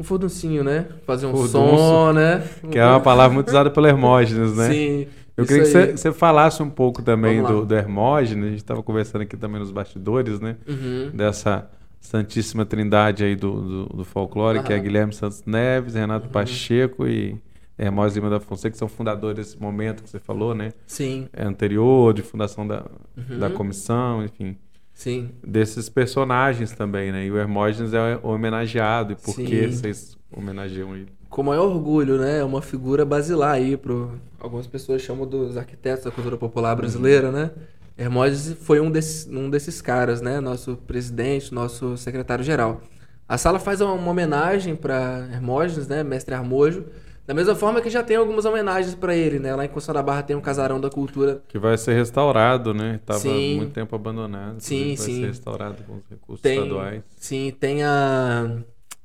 [0.00, 0.86] Um furduncinho, né?
[1.06, 2.42] Fazer um Furdunço, som, né?
[2.70, 4.68] Que é uma palavra muito usada pelo Hermógenes, né?
[4.70, 5.06] Sim.
[5.36, 5.86] Eu queria que aí.
[5.88, 8.44] você, você falasse um pouco também do, do Hermógenes.
[8.46, 10.56] A gente estava conversando aqui também nos bastidores, né?
[10.66, 11.10] Uhum.
[11.12, 11.68] Dessa
[12.00, 14.76] santíssima trindade aí do, do, do folclore, que é.
[14.76, 14.82] Uhum.
[14.82, 17.36] Guilherme Santos Neves, Renato Pacheco e
[17.78, 20.72] Hermógenes Lima da Fonseca, que são fundadores desse momento que você falou, né?
[20.86, 22.84] Sim, É anterior, de fundação da,
[23.16, 23.38] Uhum.
[23.38, 24.56] da comissão, enfim.
[25.00, 25.30] Sim.
[25.42, 27.24] Desses personagens também, né?
[27.24, 29.12] E o Hermógenes é homenageado.
[29.12, 29.44] E por Sim.
[29.44, 31.08] que vocês homenageiam ele?
[31.28, 32.38] Com maior orgulho, né?
[32.38, 34.18] É uma figura basilar aí pro.
[34.38, 37.50] Algumas pessoas chamam dos arquitetos da cultura popular brasileira, né?
[37.96, 40.40] Hermógenes foi um desses, um desses caras, né?
[40.40, 42.80] Nosso presidente, nosso secretário-geral.
[43.28, 46.02] A sala faz uma, uma homenagem para Hermógenes, né?
[46.02, 46.84] Mestre Armojo.
[47.30, 49.54] Da mesma forma que já tem algumas homenagens para ele, né?
[49.54, 51.40] Lá em Conceição da Barra tem um casarão da cultura.
[51.46, 52.96] Que vai ser restaurado, né?
[52.96, 53.58] Estava Sim.
[53.58, 54.58] muito tempo abandonado.
[54.58, 55.20] Sim, Vai sim.
[55.20, 57.04] ser restaurado com os recursos Tem, estaduais.
[57.16, 58.56] sim, tem a,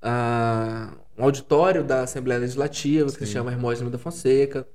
[0.01, 3.31] a- um auditório da Assembleia Legislativa que se Sim.
[3.33, 4.67] chama Hermógenes da Fonseca.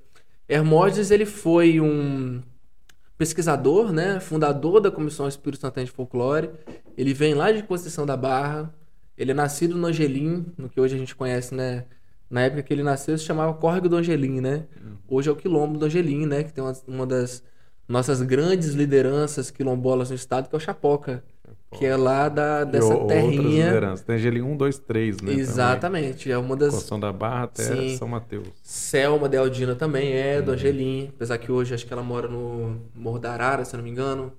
[0.48, 2.40] Hermógenes ele foi um
[3.18, 6.50] pesquisador, né, fundador da Comissão Espírito Santo de Folclore.
[6.96, 8.72] Ele vem lá de Conceição da Barra.
[9.18, 11.86] Ele é nascido no Angelim, no que hoje a gente conhece, né?
[12.30, 14.64] Na época que ele nasceu se chamava Córrego do Angelim, né?
[15.08, 16.44] Hoje é o Quilombo do Angelim, né?
[16.44, 17.42] Que tem uma, uma das
[17.88, 21.24] nossas grandes lideranças quilombolas no estado, que é o Chapoca.
[21.72, 23.66] Que é lá da, dessa e terrinha.
[23.66, 24.04] lideranças.
[24.04, 25.32] Tem Angelim 1, 2, 3, né?
[25.34, 26.30] Exatamente.
[26.30, 26.58] É uma Também.
[26.68, 26.74] das.
[26.74, 27.96] Coção da Barra até Sim.
[27.96, 28.48] São Mateus.
[28.62, 30.44] Selma de Aldina também é, Uhum.
[30.46, 31.10] do Angelim.
[31.14, 33.90] Apesar que hoje acho que ela mora no Morro da Arara, se eu não me
[33.90, 34.32] engano.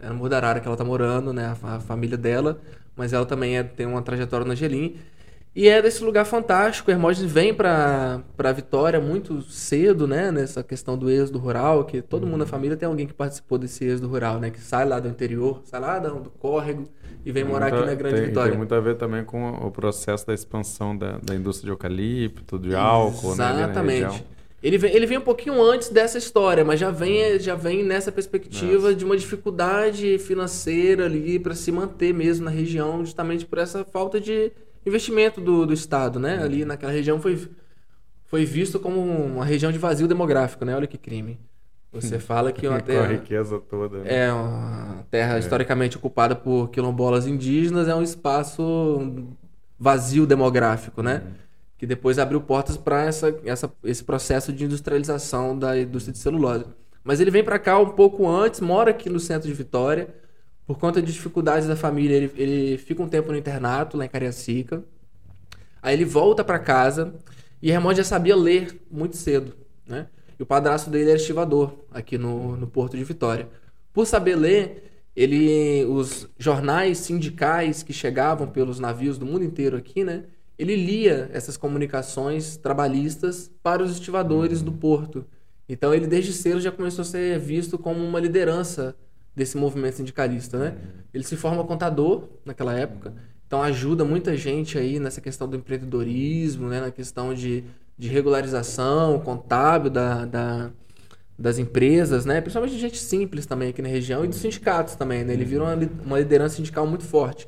[0.00, 1.56] É no Morro da Arara que ela tá morando, né?
[1.62, 2.60] A, a família dela.
[2.96, 4.96] Mas ela também é- tem uma trajetória no Angelim.
[5.56, 6.90] E é desse lugar fantástico.
[6.90, 8.20] Hermógenes vem pra
[8.54, 10.30] Vitória muito cedo, né?
[10.30, 12.28] Nessa questão do êxodo rural, que todo Uhum.
[12.32, 14.50] mundo na família tem alguém que participou desse êxodo rural, né?
[14.50, 16.86] Que sai lá do interior, sai lá do, córrego
[17.24, 18.50] e vem morar Muita- aqui na Grande tem, Vitória.
[18.50, 22.58] Tem muito a ver também com o processo da expansão da, da indústria de eucalipto,
[22.58, 23.44] de álcool, né?
[23.44, 24.24] ali na Exatamente.
[24.62, 28.10] Ele vem, ele vem um pouquinho antes dessa história, mas já vem, já vem nessa
[28.12, 33.84] perspectiva de uma dificuldade financeira ali para se manter mesmo na região, justamente por essa
[33.84, 34.50] falta de
[34.86, 36.42] investimento do, do Estado, né?
[36.42, 37.48] Ali naquela região foi,
[38.24, 40.74] foi visto como uma região de vazio demográfico, né?
[40.74, 41.38] Olha que crime.
[41.92, 43.98] Você fala que uma Com a terra, riqueza toda.
[44.02, 44.26] né?
[44.26, 49.26] é uma terra historicamente ocupada por quilombolas indígenas, é um espaço
[49.78, 51.22] vazio demográfico, né?
[51.78, 56.64] Que depois abriu portas para essa, essa, esse processo de industrialização da indústria de celulose.
[57.04, 60.08] Mas ele vem para cá um pouco antes, mora aqui no centro de Vitória,
[60.66, 64.08] por conta de dificuldades da família, ele, ele fica um tempo no internato lá em
[64.08, 64.82] Cariacica.
[65.80, 67.14] Aí ele volta para casa
[67.62, 69.54] e Hermógenes já sabia ler muito cedo,
[69.86, 70.08] né?
[70.38, 73.48] E o padrasto dele era estivador aqui no, no Porto de Vitória.
[73.92, 80.04] Por saber ler, ele os jornais sindicais que chegavam pelos navios do mundo inteiro aqui,
[80.04, 80.24] né?
[80.58, 85.24] Ele lia essas comunicações trabalhistas para os estivadores do porto.
[85.68, 88.96] Então ele desde cedo já começou a ser visto como uma liderança
[89.36, 90.76] desse movimento sindicalista, né?
[91.14, 93.12] Ele se forma contador naquela época,
[93.46, 96.80] então ajuda muita gente aí nessa questão do empreendedorismo, né?
[96.80, 97.62] Na questão de,
[97.98, 100.70] de regularização contábil da, da,
[101.38, 102.40] das empresas, né?
[102.40, 105.34] Principalmente de gente simples também aqui na região e dos sindicatos também, né?
[105.34, 107.46] Ele virou uma, li- uma liderança sindical muito forte.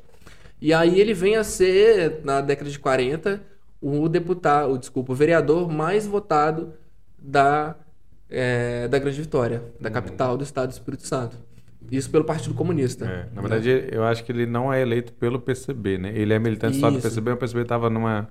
[0.61, 3.41] E aí ele vem a ser, na década de 40,
[3.81, 6.73] o deputado, o, desculpa, o vereador mais votado
[7.17, 7.75] da,
[8.29, 11.37] é, da Grande Vitória, da capital do estado do Espírito Santo.
[11.91, 13.05] Isso pelo Partido Comunista.
[13.05, 16.11] É, na verdade, eu acho que ele não é eleito pelo PCB, né?
[16.15, 17.07] Ele é militante só do Isso.
[17.07, 18.27] PCB, o PCB estava numa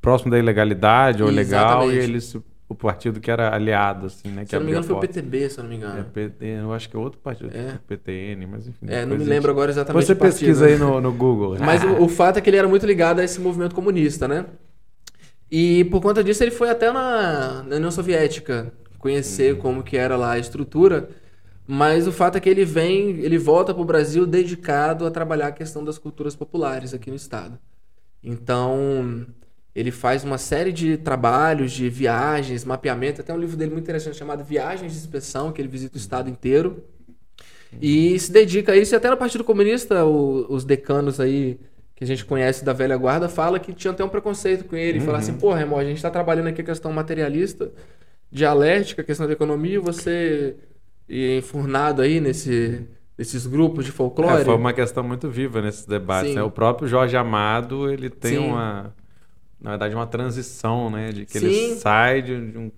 [0.00, 2.10] próximo da ilegalidade ou legal e Exatamente.
[2.10, 2.36] eles
[2.68, 5.50] o partido que era aliado assim, né, Se eu não me engano, foi o PTB,
[5.50, 6.00] se eu não me engano.
[6.00, 7.78] É, PT, eu acho que é outro partido, É.
[7.86, 8.86] PTN, mas enfim.
[8.88, 10.72] É, não me lembro agora exatamente Você o partido, pesquisa né?
[10.72, 11.56] aí no, no Google.
[11.60, 14.46] Mas o, o fato é que ele era muito ligado a esse movimento comunista, né?
[15.50, 20.16] E por conta disso ele foi até na, na União Soviética conhecer como que era
[20.16, 21.08] lá a estrutura.
[21.66, 25.48] Mas o fato é que ele vem, ele volta para o Brasil dedicado a trabalhar
[25.48, 27.58] a questão das culturas populares aqui no estado.
[28.22, 29.26] Então
[29.74, 33.20] ele faz uma série de trabalhos, de viagens, mapeamento.
[33.20, 36.30] Até um livro dele muito interessante chamado Viagens de Inspeção, que ele visita o estado
[36.30, 36.84] inteiro.
[37.80, 41.58] E se dedica a isso, e até no Partido Comunista, o- os decanos aí,
[41.96, 45.00] que a gente conhece da velha guarda, fala que tinha até um preconceito com ele.
[45.00, 47.72] Fala assim, pô, Remo, a gente tá trabalhando aqui a questão materialista,
[48.30, 50.56] dialética, a questão da economia, e você
[51.08, 52.82] e enfurnado aí nesse,
[53.16, 54.42] nesses grupos de folclore.
[54.42, 56.30] É, foi uma questão muito viva nesses debates.
[56.30, 56.36] Sim.
[56.36, 56.42] né?
[56.42, 58.38] O próprio Jorge Amado, ele tem Sim.
[58.48, 58.94] uma,
[59.60, 61.10] na verdade, uma transição, né?
[61.12, 61.46] De que Sim.
[61.46, 62.70] ele sai de, um-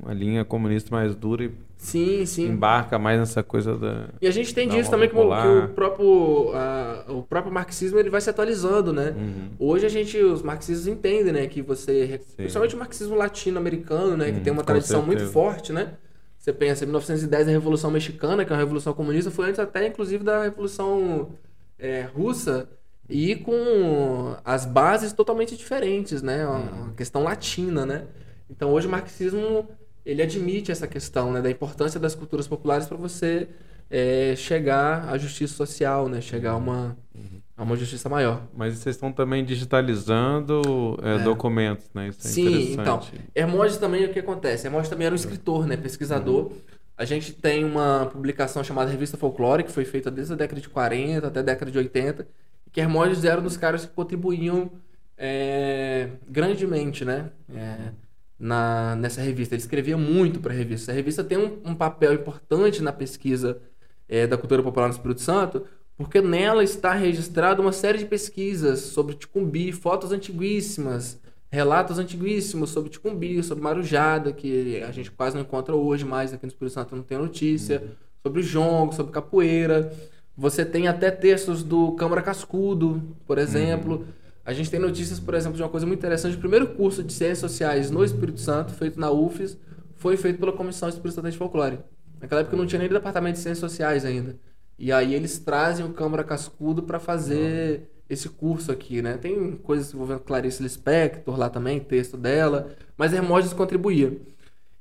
[0.00, 2.48] uma linha comunista mais dura e Sim, sim.
[2.48, 4.08] embarca mais nessa coisa da...
[4.20, 7.98] E a gente tem disso também que, o- que o próprio, ah, o próprio marxismo
[7.98, 9.14] ele vai se atualizando, né?
[9.16, 9.50] Uhum.
[9.58, 14.38] Hoje a gente, os marxistas entendem, né, que você, principalmente o marxismo latino-americano, né, que
[14.38, 15.94] Uhum, tem uma tradição muito forte, né?
[16.44, 19.86] Você pensa, em 1910 a Revolução Mexicana, que é uma revolução comunista, foi antes até,
[19.86, 21.30] inclusive, da Revolução
[21.78, 22.68] é, Russa,
[23.08, 26.46] e com as bases totalmente diferentes, né?
[26.46, 26.94] Uma, Uhum.
[26.94, 28.06] questão latina, né?
[28.50, 29.66] Então hoje o marxismo
[30.04, 33.48] ele admite essa questão, né, da importância das culturas populares para você
[33.90, 36.20] é, chegar à justiça social, né?
[36.20, 36.94] Chegar a uma,
[37.56, 38.42] a uma justiça maior.
[38.54, 42.08] Mas vocês estão também digitalizando é, documentos, né?
[42.08, 43.00] Isso é Sim, então.
[43.34, 44.66] Hermógenes também, o que acontece?
[44.66, 45.76] Hermógenes também era um escritor, né?
[45.76, 46.50] Pesquisador.
[46.96, 50.68] A gente tem uma publicação chamada Revista Folclore, que foi feita desde a década de
[50.68, 52.26] 40 até a década de 80,
[52.72, 54.70] que Hermógenes era um dos caras que contribuíam
[55.16, 57.30] é, grandemente, né?
[57.54, 57.92] É,
[58.38, 59.54] na, nessa revista.
[59.54, 60.90] Ele escrevia muito para a revista.
[60.90, 63.60] A revista tem um, um papel importante na pesquisa
[64.08, 65.64] é, da cultura popular no Espírito Santo,
[65.96, 71.20] porque nela está registrada uma série de pesquisas sobre Ticumbi, fotos antiguíssimas,
[71.50, 76.44] relatos antiguíssimos sobre Ticumbi, sobre Marujada, que a gente quase não encontra hoje mais aqui
[76.44, 77.82] no Espírito Santo, não tem notícia,
[78.22, 79.92] sobre jongo, sobre capoeira.
[80.36, 84.04] Você tem até textos do Câmara Cascudo, por exemplo.
[84.44, 86.36] A gente tem notícias, por exemplo, de uma coisa muito interessante.
[86.36, 89.56] O primeiro curso de Ciências Sociais no Espírito Santo, feito na UFES,
[89.94, 91.78] foi feito pela Comissão Espírito Santo de Folclore.
[92.20, 94.36] Naquela época não tinha nem departamento de Ciências Sociais ainda.
[94.78, 99.16] E aí eles trazem o Câmara Cascudo para fazer esse curso aqui, né?
[99.16, 104.16] Tem coisas envolvendo Clarice Lispector lá também, texto dela, mas Hermógenes contribuía.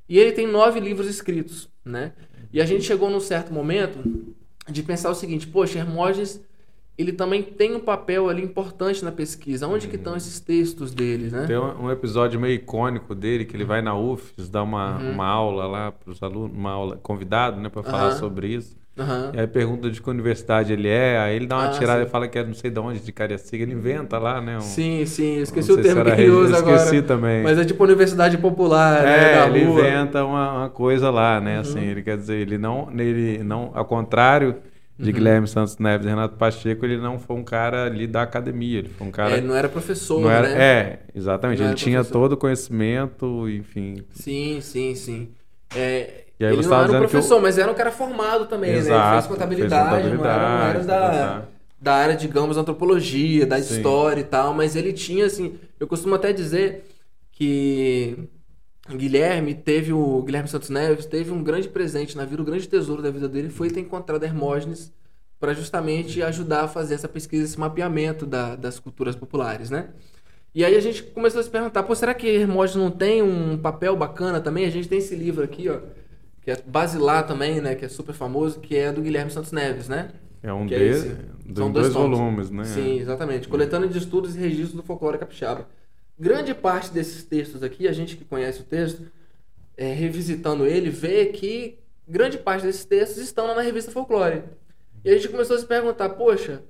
[0.10, 2.14] E ele tem nove livros escritos, né?
[2.52, 3.98] E a gente chegou num certo momento
[4.70, 6.42] de pensar o seguinte, poxa, Hermógenes,
[6.98, 9.68] ele também tem um papel ali importante na pesquisa.
[9.68, 11.48] Onde que estão esses textos dele, né?
[11.48, 15.66] Tem um episódio meio icônico dele, que ele vai na UFES, dá uma, uma aula
[15.66, 18.20] lá para os alunos, uma aula convidado, né, para falar Uhum.
[18.20, 18.83] Sobre isso.
[18.98, 19.32] Aham.
[19.34, 22.08] E aí pergunta de que universidade ele é, aí ele dá uma Ah, tirada sim.
[22.08, 24.60] e fala que é não sei de onde, de Cariacica, ele inventa lá, né?
[24.60, 27.08] um- Sim, sim, esqueci o termo que ele usa esqueci agora.
[27.08, 27.44] também.
[27.44, 29.82] Mas é tipo universidade popular, né, É, da ele rua.
[29.90, 29.90] Uhum.
[29.90, 31.60] inventa uma, uma coisa lá, né?
[31.60, 34.62] Assim, ele quer dizer, ele não, ele não, ao contrário
[35.02, 35.14] de Uhum.
[35.14, 38.90] Guilherme Santos Neves e Renato Pacheco, ele não foi um cara ali da academia, ele
[38.90, 40.60] foi um cara É, ele não era professor, não era, né?
[40.60, 42.14] é, exatamente, Não ele tinha professor.
[42.14, 44.06] todo o conhecimento, enfim.
[44.12, 45.36] Sim, sim, sim.
[45.74, 48.46] É, E aí ele você não era um professor, o- mas era um cara formado
[48.48, 48.78] também, né?
[48.78, 51.48] Ele Exato, fez contabilidade, fez não era, não era contabilidade, da, tá.
[51.82, 53.76] da área, digamos, antropologia, da Sim.
[53.76, 56.86] história e tal, mas ele tinha, assim, eu costumo até dizer
[57.32, 58.18] que
[58.90, 63.02] Guilherme teve o Guilherme Santos Neves teve um grande presente na vida, o grande tesouro
[63.02, 64.92] da vida dele foi ter encontrado Hermógenes
[65.40, 69.90] para justamente ajudar a fazer essa pesquisa, esse mapeamento da- das culturas populares, né?
[70.56, 73.58] E aí a gente começou a se perguntar, pô, será que Hermógenes não tem um
[73.58, 74.66] papel bacana também?
[74.66, 75.80] A gente tem esse livro aqui, ó,
[76.44, 79.88] que é Basilar também, né, que é super famoso, que é do Guilherme Santos Neves,
[79.88, 80.12] né?
[80.42, 81.10] É um Que é de,
[81.54, 82.66] do- São dois dois, volumes, né?
[82.66, 83.48] Sim, exatamente.
[83.48, 85.68] Coletando de estudos e registros do folclore capixaba.
[86.20, 89.04] Grande parte desses textos aqui, a gente que conhece o texto,
[89.78, 94.44] é, revisitando ele, vê que grande parte desses textos estão lá na revista Folclore.
[95.04, 96.62] E a gente começou a se perguntar, poxa,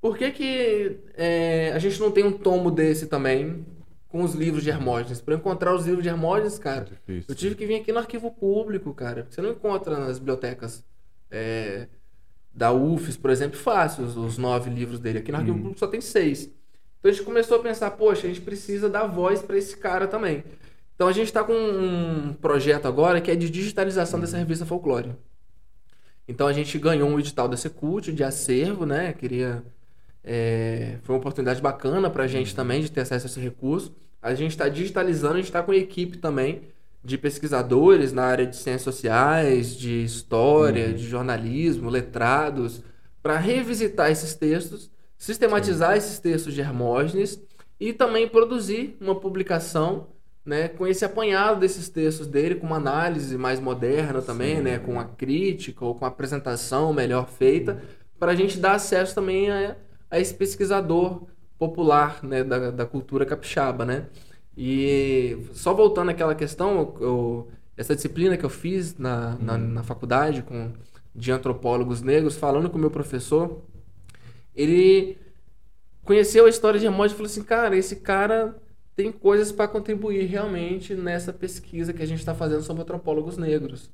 [0.00, 3.66] por que que é, a gente não tem um tomo desse também
[4.08, 5.20] com os livros de Hermógenes.
[5.20, 7.24] Para encontrar os livros de Hermógenes, cara, Difícil.
[7.28, 9.26] eu tive que vir aqui no arquivo público, cara.
[9.28, 10.84] Você não encontra nas bibliotecas
[11.30, 11.88] é,
[12.54, 15.18] da UFES, por exemplo, fácil os, os nove livros dele.
[15.18, 15.62] Aqui no arquivo Uhum.
[15.62, 16.44] público só tem seis.
[16.98, 20.06] Então a gente começou a pensar, poxa, a gente precisa dar voz para esse cara
[20.06, 20.42] também.
[20.94, 25.12] Então a gente está com um projeto agora que é de digitalização dessa revista Folclore.
[26.26, 29.12] Então a gente ganhou um edital da Secult de acervo, né?
[29.12, 29.62] Queria.
[30.26, 33.94] É, foi uma oportunidade bacana para a gente também de ter acesso a esse recurso.
[34.20, 36.62] A gente está digitalizando, a gente está com equipe também
[37.04, 42.82] de pesquisadores na área de ciências sociais, de história, de jornalismo, letrados,
[43.22, 47.40] para revisitar esses textos, sistematizar esses textos de Hermógenes
[47.78, 50.08] e também produzir uma publicação
[50.44, 54.62] né, com esse apanhado desses textos dele, com uma análise mais moderna também, Sim.
[54.62, 57.80] né, com a crítica ou com a apresentação melhor feita,
[58.18, 59.76] para a gente dar acesso também a,
[60.10, 61.26] a esse pesquisador
[61.58, 64.06] popular né, da, da cultura capixaba, né?
[64.56, 70.42] E só voltando àquela questão, eu- essa disciplina que eu fiz na, na, na faculdade
[70.42, 70.72] com,
[71.14, 73.62] de antropólogos negros, falando com o meu professor,
[74.54, 75.18] ele
[76.04, 78.56] conheceu a história de Hermógenes e falou assim, cara, esse cara
[78.94, 83.90] tem coisas para contribuir realmente nessa pesquisa que a gente está fazendo sobre antropólogos negros.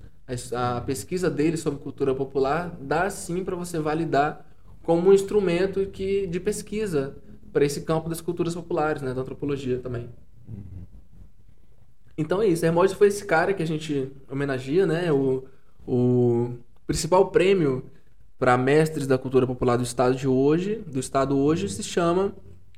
[0.55, 4.47] A, a pesquisa dele sobre cultura popular dá sim para você validar
[4.83, 7.17] como um instrumento que, de pesquisa
[7.53, 10.09] para esse campo das culturas populares, né, da antropologia também.
[12.17, 15.11] Então é isso, Hermógenes foi esse cara que a gente homenageia, né?
[15.13, 15.45] O,
[15.87, 16.55] o
[16.87, 17.85] principal prêmio
[18.39, 22.35] para mestres da cultura popular do estado de hoje, do estado hoje, se chama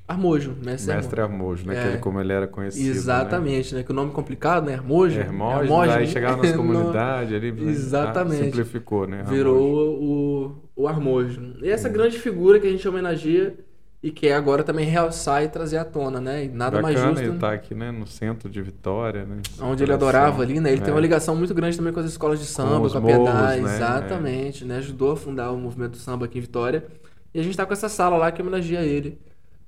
[0.06, 1.74] Armojo, mestre, Mestre Hermojo, né?
[1.78, 1.82] É.
[1.82, 2.90] Que ele, como ele era conhecido.
[2.90, 3.82] Exatamente, né?
[3.82, 4.72] Que o nome complicado, né?
[4.72, 4.78] Né?
[4.82, 7.52] Hermógenes, aí chegava nas comunidades ali.
[7.52, 7.70] né?
[7.70, 8.44] Exatamente.
[8.44, 9.18] Simplificou, né?
[9.20, 9.38] Hermógenes.
[9.38, 11.54] Virou o, o Armojo.
[11.62, 13.54] E essa grande figura que a gente homenageia
[14.02, 16.44] e quer agora também realçar e trazer à tona, né?
[16.44, 17.90] E nada mais Bacana justo ele tá aqui, né?
[17.90, 19.38] No centro de Vitória, né?
[19.62, 20.70] Onde ele adorava ali, né?
[20.70, 20.84] Ele É.
[20.84, 23.24] tem uma ligação muito grande também com as escolas de samba, os com, a Piedade.
[23.60, 23.76] morros, né?
[23.76, 24.76] Exatamente, né?
[24.76, 26.84] Ajudou a fundar o movimento do samba aqui em Vitória.
[27.32, 29.18] E a gente tá com essa sala lá que homenageia ele,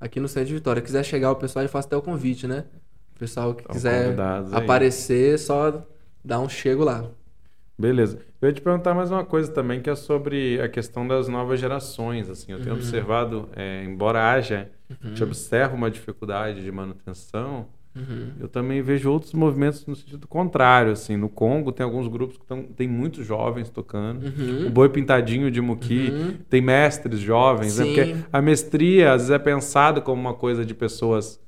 [0.00, 0.82] aqui no centro de Vitória.
[0.82, 2.64] quiser chegar o pessoal, eu faço até o convite, né?
[3.14, 4.58] O pessoal que Estão quiser convidados aí.
[4.64, 5.82] aparecer, só
[6.24, 7.04] dá um chego lá.
[7.78, 8.18] Beleza.
[8.40, 11.60] Eu ia te perguntar mais uma coisa também, que é sobre a questão das novas
[11.60, 12.28] gerações.
[12.30, 12.80] Assim, eu tenho Uhum.
[12.80, 14.70] observado, é, embora haja,
[15.02, 18.28] a gente observa uma dificuldade de manutenção, Uhum.
[18.40, 20.92] eu também vejo outros movimentos no sentido contrário.
[20.92, 24.24] Assim, no Congo tem alguns grupos que tão, tem muitos jovens tocando.
[24.26, 24.66] Uhum.
[24.66, 26.34] O Boi Pintadinho de Muqui Uhum.
[26.50, 27.84] tem mestres jovens, né?
[27.84, 27.94] Sim.
[27.94, 31.40] Porque a mestria às vezes é pensada como uma coisa de pessoas,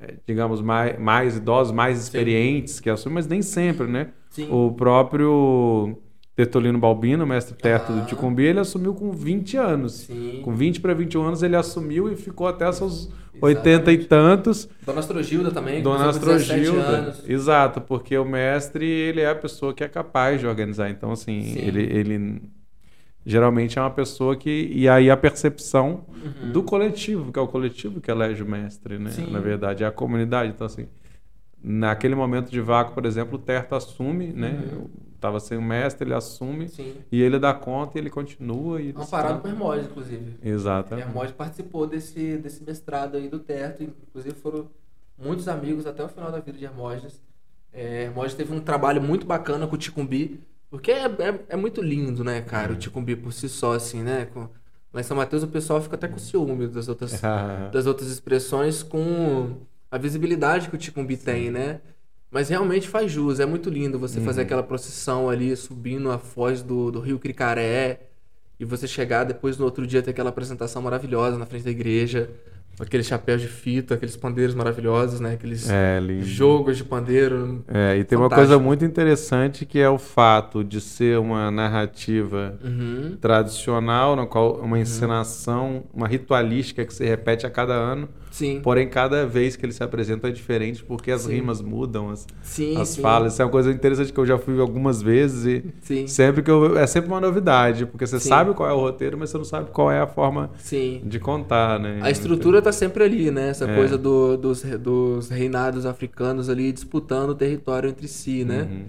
[0.00, 4.08] é, digamos, mais, mais idosos, mais experientes que assumem, mas nem sempre, né?
[4.30, 4.48] Sim.
[4.50, 5.98] O próprio
[6.36, 7.96] Tertolino Balbino, mestre teto Ah.
[8.00, 9.92] do Ticumbi, ele assumiu com 20 anos.
[10.06, 10.40] Sim.
[10.42, 14.68] Com 20 para 21 anos ele assumiu e ficou até seus 80 e tantos.
[14.84, 15.82] Dona Astrogilda também.
[15.82, 17.14] Dona começou com 17 Astrogilda.
[17.28, 20.90] Exato, porque o mestre, ele é a pessoa que é capaz de organizar.
[20.90, 21.58] Então, assim, Sim.
[21.58, 22.42] ele, ele
[23.24, 24.70] geralmente é uma pessoa que.
[24.72, 26.52] E aí a percepção Uhum.
[26.52, 29.10] do coletivo, que é o coletivo que elege o mestre, né?
[29.10, 29.30] Sim.
[29.30, 30.52] Na verdade, é a comunidade.
[30.54, 30.86] Então, assim,
[31.62, 34.60] naquele momento de vácuo, por exemplo, o Terto assume, né?
[34.72, 34.88] Uhum.
[35.20, 36.94] Tava sem o mestre, ele assume Sim.
[37.12, 38.80] e ele dá conta e ele continua.
[38.80, 40.38] E Amparado está- por Hermógenes, inclusive.
[40.42, 40.94] Exato.
[40.94, 44.70] Hermógenes participou desse, desse mestrado aí do Teto, inclusive foram
[45.18, 47.20] muitos amigos até o final da vida de Hermógenes.
[47.70, 50.40] É, Hermógenes teve um trabalho muito bacana com o Ticumbi,
[50.70, 54.24] porque é, é, é muito lindo, né, cara, o Ticumbi por si só, assim, né?
[54.32, 54.48] Com,
[54.90, 57.20] lá em São Mateus o pessoal fica até com ciúme das outras,
[57.70, 59.56] das outras expressões com
[59.90, 61.80] a visibilidade que o Ticumbi tem, né?
[62.30, 66.62] Mas realmente faz jus, é muito lindo você fazer aquela procissão ali, subindo a foz
[66.62, 68.10] do, do rio Cricaré,
[68.58, 72.30] e você chegar depois no outro dia ter aquela apresentação maravilhosa na frente da igreja,
[72.80, 75.34] aqueles chapéus de fita, aqueles pandeiros maravilhosos, né?
[75.34, 77.64] Aqueles É, jogos de pandeiro.
[77.68, 78.48] É, e tem uma Fantástico.
[78.48, 83.16] coisa muito interessante que é o fato de ser uma narrativa Uhum.
[83.20, 88.60] tradicional, na qual uma encenação, uma ritualística que se repete a cada ano, Sim.
[88.62, 91.32] porém cada vez que ele se apresenta é diferente porque as Sim.
[91.34, 93.32] rimas mudam, as, Sim, as falas.
[93.32, 96.78] Isso é uma coisa interessante que eu já fui algumas vezes e sempre que eu
[96.78, 99.70] é sempre uma novidade, porque você sabe qual é o roteiro, mas você não sabe
[99.70, 100.50] qual é a forma
[101.04, 101.98] de contar, né?
[102.02, 103.48] A estrutura tá sempre ali, né?
[103.50, 103.74] Essa É.
[103.76, 108.68] coisa do- dos, dos reinados africanos ali disputando o território entre si, né?
[108.70, 108.84] Uhum.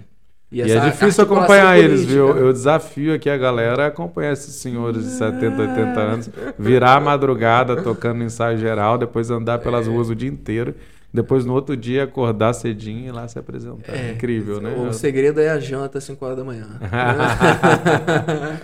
[0.52, 2.26] E, E é difícil acompanhar eles, viu?
[2.28, 2.46] política.
[2.46, 6.30] Eu desafio aqui a galera a acompanhar esses senhores de 70, 80 anos,
[6.60, 10.76] virar a madrugada tocando ensaio geral, depois andar pelas ruas o dia inteiro,
[11.14, 13.94] depois no outro dia acordar cedinho e lá se apresentar.
[13.94, 14.74] É, Incrível, né?
[14.76, 16.68] O segredo é a janta às 5 horas da manhã.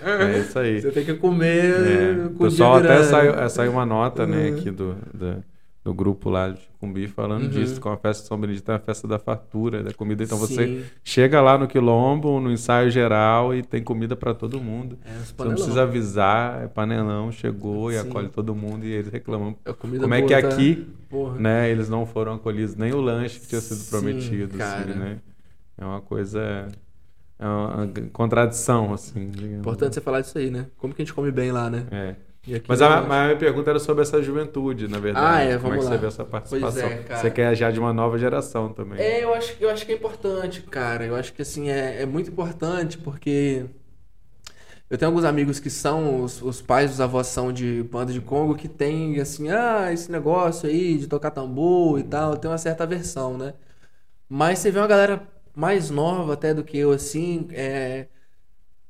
[0.04, 0.80] é isso aí.
[0.80, 3.04] Você tem que comer É, o pessoal até virando.
[3.10, 4.56] saiu, é, saiu uma nota, né, Uhum.
[4.58, 5.36] aqui do, da-
[5.88, 7.48] do grupo lá de Cumbi falando Uhum.
[7.48, 10.22] disso, com a festa de São Benedito é a festa da fartura, da comida.
[10.22, 10.84] Então você Sim.
[11.02, 14.98] chega lá no quilombo, no ensaio geral e tem comida para todo mundo.
[15.02, 18.06] É, Você não precisa avisar, é panelão, chegou e Sim.
[18.06, 19.56] acolhe todo mundo e eles reclamam.
[19.78, 21.38] Comida Como é que tá- aqui, Porra.
[21.38, 25.18] né, eles não foram acolhidos, nem o lanche que tinha sido Sim, prometido, assim, né?
[25.78, 26.68] É uma coisa,
[27.38, 29.30] é uma contradição, assim.
[29.30, 29.60] digamos.
[29.60, 30.66] Importante você falar disso aí, né?
[30.76, 31.86] Como que a gente come bem lá, né?
[31.90, 32.14] É.
[32.66, 35.26] Mas a, a minha pergunta era sobre essa juventude, na verdade.
[35.26, 35.90] Ah, é, Como é vamos que lá.
[35.90, 36.88] você vê essa participação?
[36.88, 37.20] Pois é, cara.
[37.20, 38.98] Você quer já de uma nova geração também.
[38.98, 41.04] É, eu acho, eu acho que é importante, cara.
[41.06, 43.64] Eu acho que assim é, é muito importante porque
[44.90, 48.20] eu tenho alguns amigos que são os, os pais, os avós são de banda de
[48.20, 52.58] Congo que tem assim, ah, esse negócio aí de tocar tambor e tal, tem uma
[52.58, 53.54] certa aversão, né?
[54.28, 58.08] Mas você vê uma galera mais nova até do que eu assim, é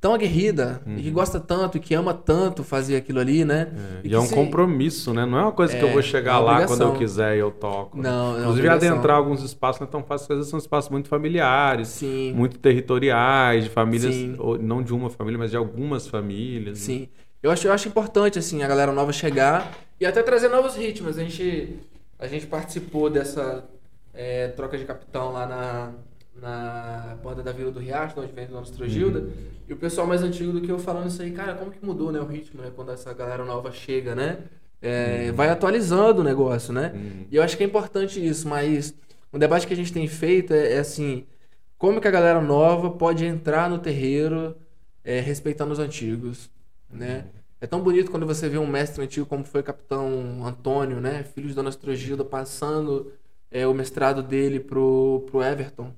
[0.01, 3.69] tão aguerrida e que gosta tanto e que ama tanto fazer aquilo ali, né?
[3.73, 3.79] Uhum.
[3.79, 5.27] É, E E que é um se- compromisso, né?
[5.27, 7.41] Não é uma coisa que É, eu vou é chegar lá quando eu quiser e
[7.41, 7.97] eu toco.
[7.97, 8.09] né?
[8.09, 10.59] Não, é uma Inclusive, adentrar alguns espaços não é tão fácil, porque às vezes são
[10.59, 12.33] espaços muito familiares, Sim.
[12.33, 16.79] muito territoriais, de famílias, ou não de uma família, mas de algumas famílias.
[16.79, 16.85] né?
[16.85, 17.09] Sim.
[17.43, 21.19] Eu acho, eu acho importante, assim, a galera nova chegar e até trazer novos ritmos.
[21.19, 21.77] A gente,
[22.19, 23.65] a gente participou dessa
[24.15, 25.93] é, troca de capitão lá na,
[26.41, 29.25] na banda da Vila do Riacho, de onde vem o nome Estrogilda.
[29.69, 32.11] E o pessoal mais antigo do que eu falando isso aí, cara, como que mudou
[32.11, 32.73] né, o ritmo, né?
[32.75, 34.39] Quando essa galera nova chega, né?
[34.81, 36.93] É, Vai atualizando o negócio, né?
[36.95, 37.27] Uhum.
[37.31, 38.95] E eu acho que é importante isso, mas
[39.33, 41.27] um debate que a gente tem feito é, é assim,
[41.77, 44.57] como que a galera nova pode entrar no terreiro
[45.05, 46.51] é, respeitando os antigos,
[46.91, 47.27] né?
[47.61, 51.25] É tão bonito quando você vê um mestre antigo como foi o capitão Antônio, né?
[51.25, 53.13] Filho de Dona Estrogilda, passando
[53.51, 55.93] é, o mestrado dele pro, pro Everton,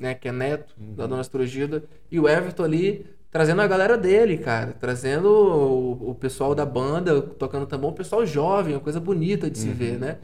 [0.00, 0.14] né?
[0.14, 1.84] Que é neto da Dona Estrogilda.
[2.10, 4.74] E o Everton ali trazendo a galera dele, cara.
[4.78, 9.58] Trazendo o, o pessoal da banda, tocando tambor, o pessoal jovem, uma coisa bonita de
[9.58, 10.18] se ver, né?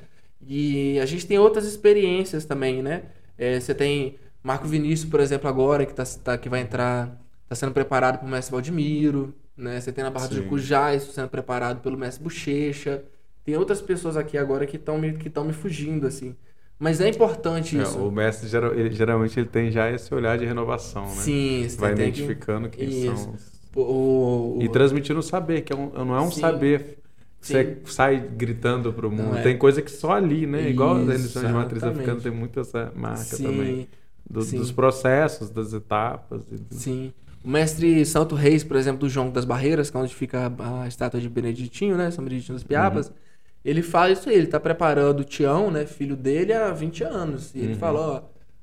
[0.46, 3.04] E a gente tem outras experiências também, né?
[3.38, 7.54] É, você tem Marco Vinícius, por exemplo, agora, que, tá, tá- que vai entrar, tá
[7.54, 9.80] sendo preparado pro mestre Valdemiro, né?
[9.80, 10.42] Você tem na Barra do Sim.
[10.42, 13.04] Jucujá, isso sendo preparado pelo mestre Bochecha.
[13.44, 16.36] Tem outras pessoas aqui agora que estão me, que me fugindo, assim.
[16.78, 17.98] Mas é importante É, isso.
[17.98, 21.14] o mestre, geral- ele- geralmente, ele tem já esse olhar de renovação, né?
[21.22, 23.16] Sim, Vai tem que- identificando quem Isso.
[23.16, 23.34] são.
[23.74, 26.40] O, o- E transmitindo o saber, que é um- não é um Sim.
[26.40, 26.98] saber
[27.40, 29.36] você sai gritando pro mundo.
[29.38, 29.42] É.
[29.42, 30.68] Tem coisa que só ali, né?
[30.68, 33.88] Igual a religião de matriz africana tem muito essa marca Sim, também.
[34.28, 34.58] Do- sim.
[34.58, 36.44] Dos processos, das etapas.
[36.44, 37.12] do- Sim.
[37.44, 40.88] O mestre Santo Reis, por exemplo, do João das Barreiras, que é onde fica a,
[40.88, 42.10] estátua de Beneditinho, né?
[42.10, 43.12] São Beneditinho dos Piabas.
[43.66, 45.84] Ele fala isso aí, ele tá preparando o Tião, né?
[45.86, 47.52] Filho dele, há 20 anos.
[47.54, 47.78] E ele Uhum.
[47.78, 48.22] fala, ó,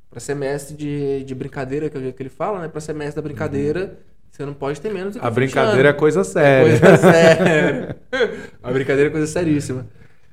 [0.10, 2.68] pra ser mestre de, de brincadeira, que é o jeito que ele fala, né?
[2.70, 3.98] Pra ser mestre da brincadeira,
[4.32, 6.00] você não pode ter menos do que A 20 brincadeira é anos.
[6.00, 6.80] coisa séria.
[6.80, 7.98] Coisa séria.
[8.64, 9.86] A brincadeira é coisa seríssima.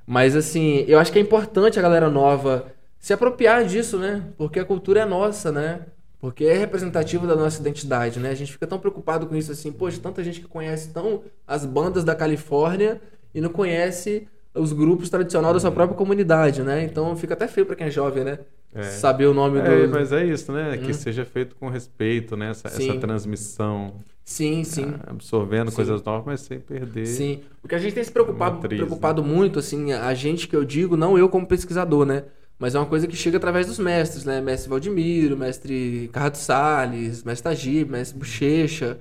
[0.07, 2.67] Mas assim, eu acho que é importante a galera nova
[2.99, 4.23] se apropriar disso, né?
[4.37, 5.81] Porque a cultura é nossa, né?
[6.21, 8.31] Porque é representativo da nossa identidade, né?
[8.31, 11.65] A gente fica tão preocupado com isso assim, poxa, tanta gente que conhece tão as
[11.65, 13.01] bandas da Califórnia
[13.35, 16.83] e não conhece os grupos tradicionais da sua própria comunidade, né?
[16.85, 18.39] Então fica até feio pra quem é jovem, né?
[18.75, 18.83] É.
[18.83, 19.93] Saber o nome É, do.
[19.93, 20.77] mas é isso, né?
[20.77, 20.95] Que Hum.
[20.95, 22.51] seja feito com respeito, né?
[22.51, 23.95] Essa, essa transmissão,
[24.25, 24.95] Sim, sim.
[25.07, 25.77] ah, absorvendo Sim.
[25.77, 27.07] coisas novas, mas sem perder.
[27.07, 27.41] Sim.
[27.65, 30.65] O que a gente tem se preocupado, Matriz, preocupado muito, assim, a gente que eu
[30.65, 32.25] digo, não eu como pesquisador, né?
[32.59, 34.41] Mas é uma coisa que chega através dos mestres, né?
[34.41, 38.99] Mestre Valdemiro, mestre Carrado Salles, mestre Tagib, mestre Bochecha.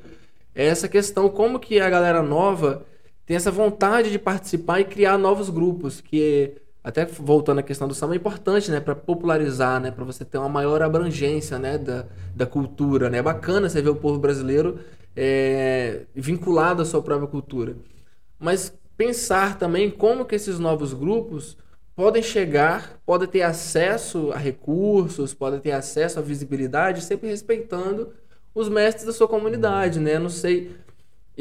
[0.56, 2.84] É essa questão, como que a galera nova
[3.30, 7.94] tem essa vontade de participar e criar novos grupos, que até voltando à questão do
[7.94, 12.08] samba, é importante, né, para popularizar, né, para você ter uma maior abrangência, né, da,
[12.36, 13.20] da cultura, né?
[13.20, 14.80] É bacana você ver o povo brasileiro
[15.16, 17.76] é, vinculado à sua própria cultura.
[18.40, 21.56] Mas pensar também como que esses novos grupos
[21.96, 28.12] podem chegar, podem ter acesso a recursos, podem ter acesso à visibilidade, sempre respeitando
[28.56, 30.18] os mestres da sua comunidade, né?
[30.18, 30.72] Não sei,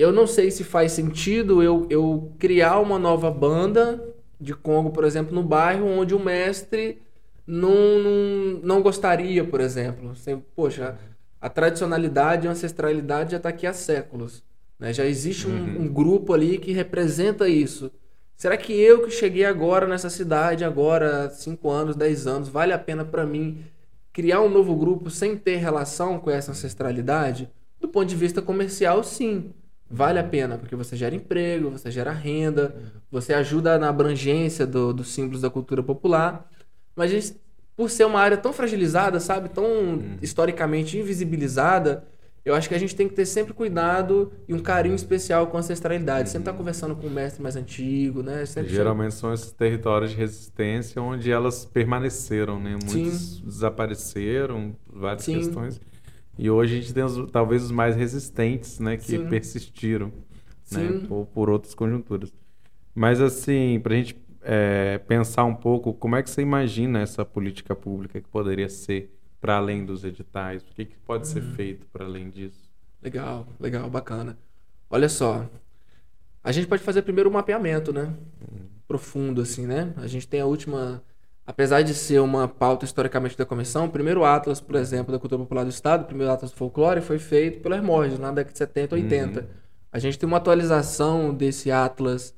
[0.01, 4.03] eu não sei se faz sentido eu, eu criar uma nova banda
[4.41, 7.03] de Congo, por exemplo, no bairro onde o mestre
[7.45, 10.13] não, não, não gostaria, por exemplo.
[10.55, 10.97] Poxa,
[11.41, 14.45] a tradicionalidade e a ancestralidade já está aqui há séculos.
[14.79, 14.93] Né?
[14.93, 17.91] Já existe um, um grupo ali que representa isso.
[18.37, 22.79] Será que eu que cheguei agora nessa cidade, agora 5 anos, 10 anos, vale a
[22.79, 23.65] pena para mim
[24.13, 27.51] criar um novo grupo sem ter relação com essa ancestralidade?
[27.81, 29.53] Do ponto de vista comercial, sim.
[29.91, 32.77] Vale a pena, porque você gera emprego, você gera renda,
[33.11, 36.47] você ajuda na abrangência do- dos símbolos da cultura popular.
[36.95, 37.37] Mas a gente,
[37.75, 39.65] por ser uma área tão fragilizada, sabe, tão
[40.21, 42.05] historicamente invisibilizada,
[42.45, 45.57] eu acho que a gente tem que ter sempre cuidado e um carinho especial com
[45.57, 46.29] a ancestralidade.
[46.31, 46.59] Sempre estar tá Uhum.
[46.59, 48.45] conversando com o mestre mais antigo, né?
[48.47, 52.77] Sempre Geralmente são esses territórios de resistência onde elas permaneceram, né?
[52.87, 55.35] Muitos desapareceram, várias Sim.
[55.35, 55.81] questões.
[56.39, 58.97] E hoje a gente tem os- talvez os mais resistentes, né?
[58.97, 59.29] Que Sim.
[59.29, 60.09] persistiram,
[60.71, 60.93] né?
[60.93, 61.01] Sim.
[61.09, 62.33] Por, por outras conjunturas.
[62.95, 67.25] Mas assim, para a gente é, pensar um pouco, como é que você imagina essa
[67.25, 69.11] política pública que poderia ser
[69.41, 70.63] para além dos editais?
[70.63, 71.55] O que, que pode ser Uhum.
[71.55, 72.71] feito para além disso?
[73.03, 74.39] Legal, legal, bacana.
[74.91, 75.49] Olha só,
[76.43, 78.15] a gente pode fazer primeiro um mapeamento, né?
[78.87, 79.93] Profundo, assim, né?
[79.97, 81.03] A gente tem a última.
[81.49, 85.41] Apesar de ser uma pauta historicamente da comissão, o primeiro Atlas, por exemplo, da cultura
[85.41, 88.59] popular do Estado, o primeiro Atlas do folclore, foi feito pelo Hermógenes, na década de
[88.59, 89.41] 70, 80.
[89.41, 89.47] Uhum.
[89.91, 92.35] A gente tem uma atualização desse Atlas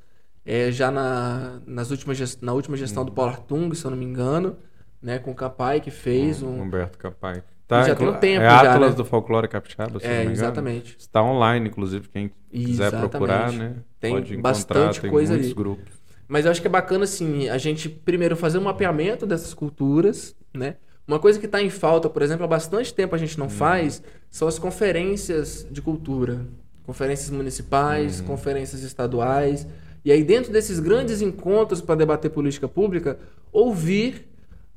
[0.47, 4.05] é, já na, nas últimas, na última gestão do Paulo Artung, se eu não me
[4.05, 4.57] engano,
[5.03, 5.19] né?
[5.19, 6.63] Com o Capai, que fez um.
[6.63, 7.43] Humberto Capai.
[7.69, 8.97] já tem um tempo é já, Atlas né?
[8.97, 10.37] do Folclore Capixaba, se não É, me engano.
[10.37, 10.97] exatamente.
[10.97, 13.11] Está online, inclusive, quem quiser Exatamente.
[13.11, 13.75] procurar, né?
[13.99, 15.55] Tem pode encontrar, bastante tem coisa muitos ali.
[15.57, 16.00] grupos.
[16.31, 20.37] Mas eu acho que é bacana, assim, a gente primeiro fazer um mapeamento dessas culturas,
[20.55, 20.77] né?
[21.05, 24.01] Uma coisa que está em falta, por exemplo, há bastante tempo a gente não faz,
[24.31, 26.47] são as conferências de cultura.
[26.87, 29.67] Conferências municipais, conferências estaduais.
[30.05, 33.19] E aí, dentro desses grandes encontros para debater política pública,
[33.51, 34.29] ouvir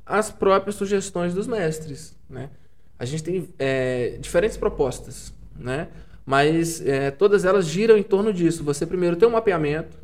[0.04, 2.50] as próprias sugestões dos mestres, né?
[2.98, 5.90] A gente tem é, diferentes propostas, né?
[6.26, 8.64] Mas é, todas elas giram em torno disso.
[8.64, 10.02] Você primeiro tem um mapeamento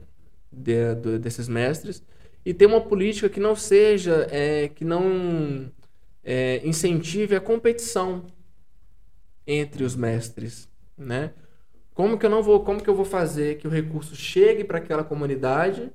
[0.52, 2.04] de- do- desses mestres
[2.46, 5.72] e ter uma política que não seja, é, que não
[6.24, 8.26] é, incentive a competição
[9.46, 11.32] entre os mestres, né?
[11.94, 14.78] Como que eu não vou, como que eu vou fazer que o recurso chegue para
[14.80, 15.92] aquela comunidade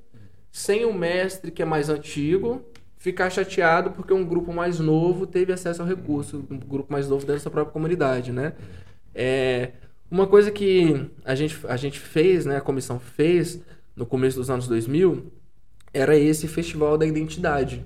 [0.53, 2.65] sem o mestre que é mais antigo
[2.99, 7.23] ficar chateado porque um grupo mais novo teve acesso ao recurso, um grupo mais novo
[7.23, 8.55] dentro da sua própria comunidade, né?
[9.15, 9.73] É,
[10.11, 13.61] uma coisa que a gente, a gente fez, né, a comissão fez
[13.97, 15.33] no começo dos anos 2000,
[15.93, 17.85] era esse Festival da Identidade.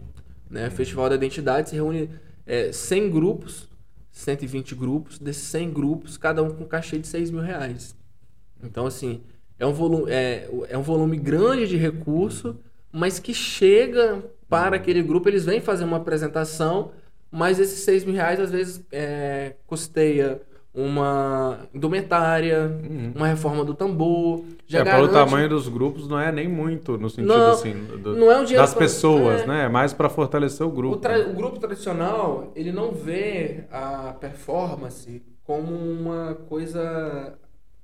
[0.48, 0.68] Né?
[0.68, 2.10] O Festival da Identidade se reúne
[2.46, 3.68] é, 100 grupos,
[4.10, 7.94] 120 grupos, desses 100 grupos, cada um com cachê de 6 mil reais.
[8.62, 9.20] Então, assim,
[9.58, 12.58] é um volume, é, é um volume grande de recurso,
[12.90, 16.92] mas que chega para aquele grupo, eles vêm fazer uma apresentação,
[17.30, 20.40] mas esses 6 mil reais às vezes é, custeia
[20.82, 22.70] uma indumentária,
[23.14, 24.44] uma reforma do tambor.
[24.66, 27.72] Já é, pelo garante- tamanho dos grupos não é nem muito, no sentido Não, assim,
[27.74, 29.46] do- não é um das pra- pessoas, é.
[29.46, 29.64] né?
[29.64, 30.96] É mais para fortalecer o O, grupo.
[30.98, 37.34] tra- o grupo tradicional, ele não vê a performance como uma coisa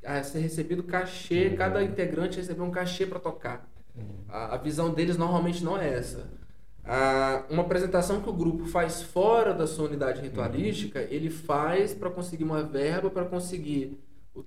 [0.07, 1.57] a ser recebido cachê, Uhum.
[1.57, 3.67] cada integrante receber um cachê para tocar.
[4.29, 6.29] A, a visão deles normalmente não é essa.
[7.51, 12.45] Uma apresentação que o grupo faz fora da sua unidade ritualística, ele faz para conseguir
[12.45, 13.99] uma verba, para conseguir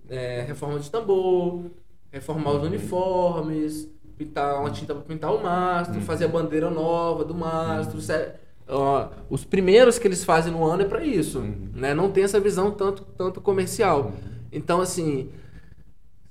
[0.09, 1.63] é, reforma de tambor,
[2.11, 7.33] reformar os uniformes, pintar uma tinta para pintar o mastro, fazer a bandeira nova do
[7.33, 7.99] mastro.
[8.01, 8.35] sé-
[8.67, 11.39] ó, os primeiros que eles fazem no ano é para isso,
[11.73, 11.93] né?
[11.93, 14.11] Não tem essa visão tanto, tanto comercial.
[14.51, 15.29] Então, assim,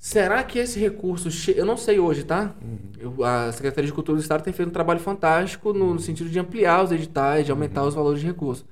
[0.09, 1.31] será que esse recurso...
[1.31, 2.55] che- Eu não sei hoje, tá?
[2.99, 6.31] Eu- a Secretaria de Cultura do Estado tem feito um trabalho fantástico no, no sentido
[6.31, 8.65] de ampliar os editais, de aumentar os valores de recurso.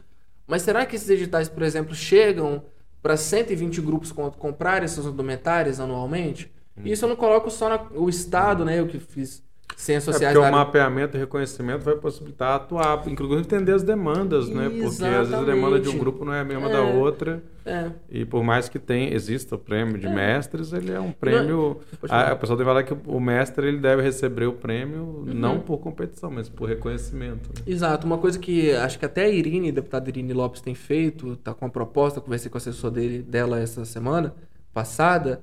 [0.47, 2.63] Mas será que esses editais, por exemplo, chegam
[3.03, 6.53] para 120 grupos com- comprarem essas indumentárias anualmente?
[6.85, 8.79] E isso eu não coloco só na- o Estado, né?
[8.81, 9.43] Eu que fiz
[9.77, 10.35] ciências É sociais.
[10.37, 14.69] porque o mapeamento e reconhecimento vai possibilitar atuar, inclusive entender as demandas, né?
[14.69, 15.99] Porque às vezes a demanda de um Exatamente.
[15.99, 16.73] grupo não é a mesma É.
[16.73, 17.43] da outra.
[17.67, 17.91] É.
[18.11, 21.81] E por mais que tenha, exista o prêmio de mestres, ele é um prêmio.
[22.01, 22.23] Falar.
[22.29, 25.25] A, a pessoa que falar que o mestre ele deve receber o prêmio Uhum.
[25.35, 27.49] não por competição, mas por reconhecimento.
[27.57, 27.63] né?
[27.67, 31.37] Exato, uma coisa que acho que até a Irine, a deputada Irine Lopes, tem feito,
[31.37, 34.35] tá com uma proposta, conversei com o assessor dele, dela essa semana
[34.75, 35.43] passada,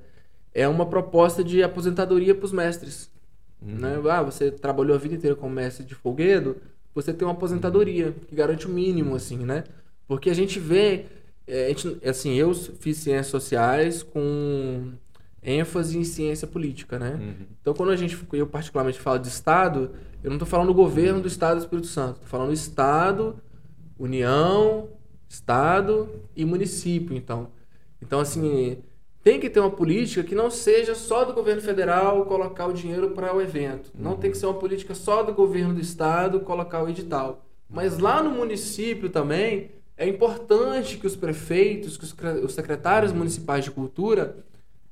[0.54, 3.10] é uma proposta de aposentadoria para os mestres.
[3.64, 4.00] Né?
[4.10, 6.56] Ah, você trabalhou a vida inteira como mestre de folguedo,
[6.94, 9.64] você tem uma aposentadoria que garante o mínimo, assim, né?
[10.06, 11.06] Porque a gente vê,
[11.46, 14.92] é, a gente, assim, eu fiz ciências sociais com
[15.42, 17.18] ênfase em ciência política, né?
[17.60, 19.90] Então, quando a gente, eu particularmente falo de Estado,
[20.22, 23.36] eu não estou falando do governo do Estado do Espírito Santo, estou falando Estado,
[23.98, 24.88] União,
[25.28, 27.48] Estado e município, então.
[28.00, 28.78] Então, assim,
[29.22, 33.10] tem que ter uma política que não seja só do governo federal colocar o dinheiro
[33.10, 33.90] para o evento.
[33.94, 37.44] Não tem que ser uma política só do governo do Estado colocar o edital.
[37.70, 43.12] Mas lá no município também é importante que os prefeitos, que os cre- os secretários
[43.12, 44.36] municipais de cultura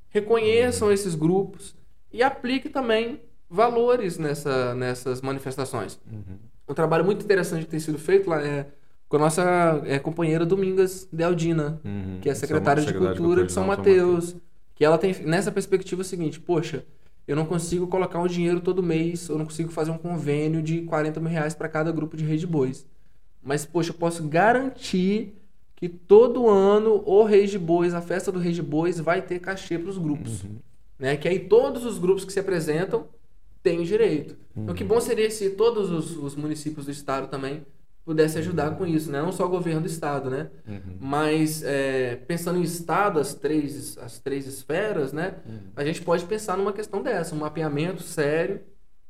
[0.08, 1.74] reconheçam esses grupos
[2.12, 5.98] e aplique também valores nessa, nessas manifestações.
[6.68, 8.66] Um trabalho muito interessante que tem sido feito lá é
[9.10, 12.20] com a nossa é, companheira Domingas Dealdina, Uhum.
[12.22, 14.36] que é secretária de Secretária Cultura de São Mateus.
[14.76, 16.84] Que ela tem nessa perspectiva seguinte, poxa,
[17.26, 20.82] eu não consigo colocar um dinheiro todo mês, eu não consigo fazer um convênio de
[20.82, 22.86] 40 mil reais para cada grupo de Reis de Bois.
[23.42, 25.34] Mas, poxa, eu posso garantir
[25.74, 29.40] que todo ano o Reis de Bois, a festa do Reis de Bois, vai ter
[29.40, 30.44] cachê para os grupos.
[30.96, 31.16] Né?
[31.16, 33.06] Que aí todos os grupos que se apresentam
[33.60, 34.36] têm direito.
[34.56, 37.66] Então, que bom seria se todos os, os municípios do estado também
[38.04, 39.20] pudessem ajudar com isso, né?
[39.22, 40.50] Não só o governo do estado, né?
[40.66, 40.96] Uhum.
[41.00, 45.34] Mas é, pensando em estado, as três, as três esferas, né?
[45.76, 48.60] A gente pode pensar numa questão dessa, um mapeamento sério,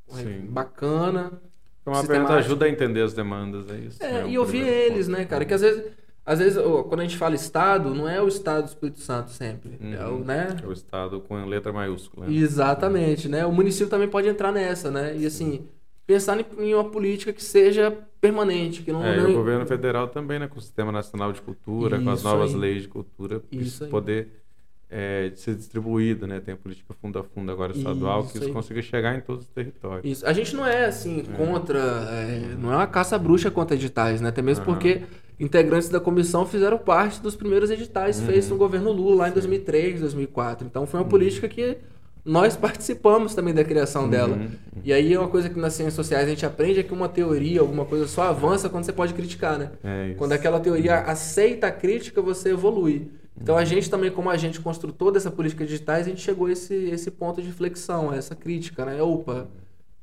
[0.09, 0.47] Sim.
[0.49, 1.32] bacana.
[1.82, 2.32] Então, a sistemático.
[2.34, 4.03] ajuda a entender as demandas, é isso?
[4.03, 4.30] É, né?
[4.30, 5.18] e ouvir eles, ponto.
[5.18, 5.45] né, cara?
[5.47, 5.84] Que às vezes,
[6.26, 9.78] às vezes quando a gente fala estado, não é o estado do Espírito Santo sempre,
[9.99, 10.24] é o, Uhum.
[10.24, 10.49] né?
[10.62, 12.26] É o Estado com letra maiúscula.
[12.26, 12.34] né?
[12.34, 13.47] Exatamente, né?
[13.47, 15.16] O município também pode entrar nessa, né?
[15.16, 15.66] E assim,
[16.07, 19.05] pensar em uma política que seja permanente, que não...
[19.05, 22.11] É, e não- o governo federal também, né, com o Sistema Nacional de Cultura, com
[22.11, 22.61] as Isso novas aí.
[22.61, 24.29] leis de cultura, Isso isso poder
[24.91, 26.41] é, ser distribuído, né?
[26.41, 28.53] Tem a política fundo a fundo agora estadual, Isso que isso aí.
[28.53, 30.05] consiga chegar em todos os territórios.
[30.05, 30.27] Isso.
[30.27, 34.31] A gente não é assim contra, é, não é uma caça bruxa contra editais, né?
[34.31, 34.73] Até mesmo Aham.
[34.75, 35.03] porque
[35.39, 38.27] integrantes da comissão fizeram parte dos primeiros editais Uhum.
[38.27, 40.66] feitos no governo Lula lá em 2003, 2004.
[40.66, 41.79] Então foi uma política que
[42.25, 44.37] nós participamos também da criação dela.
[44.37, 44.49] Uhum.
[44.85, 47.09] E aí é uma coisa que nas ciências sociais a gente aprende é que uma
[47.09, 49.71] teoria, alguma coisa só avança quando você pode criticar, né?
[49.83, 50.14] É.
[50.16, 53.11] Quando aquela teoria aceita a crítica, você evolui.
[53.41, 56.75] Então a gente também, como agente construtor dessa política digitais, a gente chegou a esse,
[56.75, 59.03] esse ponto de flexão, a essa crítica, né?
[59.03, 59.49] Opa,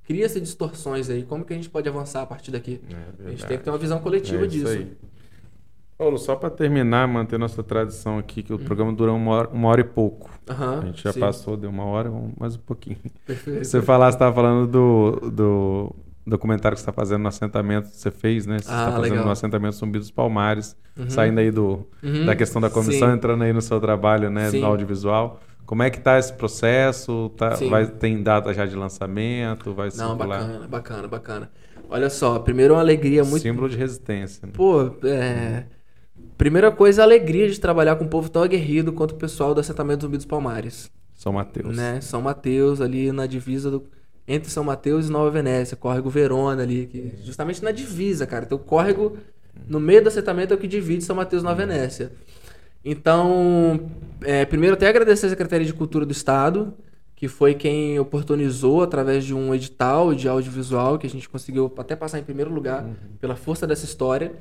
[0.03, 2.81] cria-se distorções aí, como que a gente pode avançar a partir daqui?
[2.89, 4.67] É a gente tem que ter uma visão coletiva É isso disso.
[4.69, 4.91] aí.
[5.97, 9.67] Paulo, só para terminar, manter nossa tradição aqui, que o programa dura uma hora, uma
[9.67, 10.29] hora e pouco.
[10.47, 12.97] Aham, A gente já sim, passou, deu uma hora, mais um pouquinho.
[13.25, 13.65] Perfeito.
[13.65, 15.95] Você falasse, estava falando do, do
[16.25, 18.59] documentário que você está fazendo no assentamento, você fez, né?
[18.59, 19.25] Você Ah, está fazendo legal.
[19.25, 21.09] no assentamento Zumbi dos Palmares, Uhum.
[21.09, 22.25] saindo aí do, Uhum.
[22.25, 23.15] da questão da comissão, Sim.
[23.15, 24.61] entrando aí no seu trabalho, né, Sim.
[24.61, 25.39] no audiovisual.
[25.65, 27.29] Como é que tá esse processo?
[27.37, 29.73] Tá, vai, tem data já de lançamento?
[29.73, 30.27] Vai Não, circular?
[30.39, 31.51] bacana, bacana, bacana.
[31.89, 34.45] Olha só, primeiro uma alegria muito Símbolo de resistência.
[34.45, 34.53] né?
[34.55, 35.65] Pô, é.
[36.37, 39.59] Primeira coisa, a alegria de trabalhar com um povo tão aguerrido quanto o pessoal do
[39.59, 40.91] assentamento Zumbi dos Palmares.
[41.15, 41.75] São Mateus.
[41.75, 41.99] Né?
[41.99, 43.83] São Mateus, ali na divisa do.
[44.27, 48.45] Entre São Mateus e Nova Venécia, córrego Verona ali, que justamente na divisa, cara.
[48.45, 49.17] Então o córrego
[49.67, 52.11] no meio do assentamento é o que divide São Mateus e Nova Venécia.
[52.83, 53.89] Então,
[54.21, 56.73] é, primeiro até agradecer a Secretaria de Cultura do Estado,
[57.15, 61.95] que foi quem oportunizou através de um edital de audiovisual que a gente conseguiu até
[61.95, 62.85] passar em primeiro lugar
[63.19, 64.33] pela força dessa história.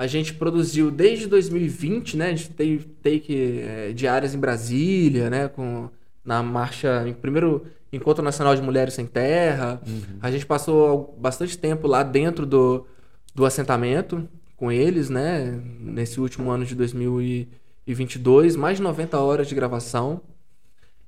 [0.00, 2.28] A gente produziu desde 2020, né?
[2.28, 5.46] A gente teve take é, diárias em Brasília, né?
[5.46, 5.90] Com,
[6.24, 9.78] na marcha, em primeiro Encontro Nacional de Mulheres Sem Terra.
[10.22, 12.86] A gente passou bastante tempo lá dentro do,
[13.34, 14.26] do assentamento
[14.56, 15.62] com eles, né?
[15.78, 20.22] Nesse último ano de 2022, mais de 90 horas de gravação.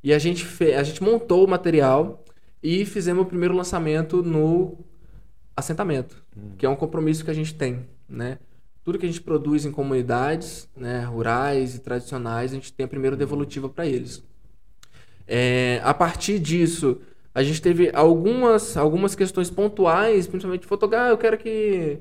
[0.04, 0.74] E a gente, fe...
[0.74, 2.22] a gente montou o material
[2.62, 4.76] e fizemos o primeiro lançamento no
[5.56, 6.22] assentamento,
[6.58, 8.36] que é um compromisso que a gente tem, né?
[8.84, 12.88] Tudo que a gente produz em comunidades, né, rurais e tradicionais, a gente tem a
[12.88, 14.22] primeira devolutiva para eles.
[15.26, 17.00] É, a partir disso,
[17.34, 21.10] a gente teve algumas, algumas questões pontuais, principalmente fotografia.
[21.10, 21.98] eu quero que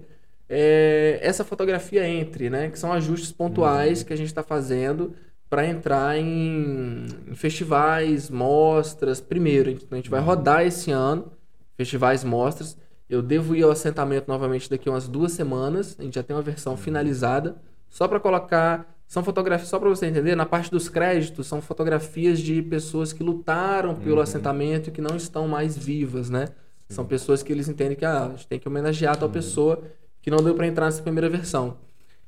[0.49, 2.69] é, essa fotografia entre, né?
[2.69, 5.13] Que são ajustes pontuais que a gente está fazendo
[5.49, 9.21] para entrar em, em festivais, mostras.
[9.21, 11.31] Primeiro, a gente, a gente vai rodar esse ano
[11.77, 12.77] festivais, mostras.
[13.11, 15.97] Eu devo ir ao assentamento novamente daqui a umas duas semanas.
[15.99, 17.57] A gente já tem uma versão finalizada.
[17.89, 18.89] Só para colocar.
[19.05, 23.21] São fotografias, só para você entender, na parte dos créditos, são fotografias de pessoas que
[23.21, 26.47] lutaram pelo assentamento e que não estão mais vivas, né?
[26.87, 29.83] São pessoas que eles entendem que ah, a gente tem que homenagear tal pessoa
[30.21, 31.75] que não deu para entrar nessa primeira versão.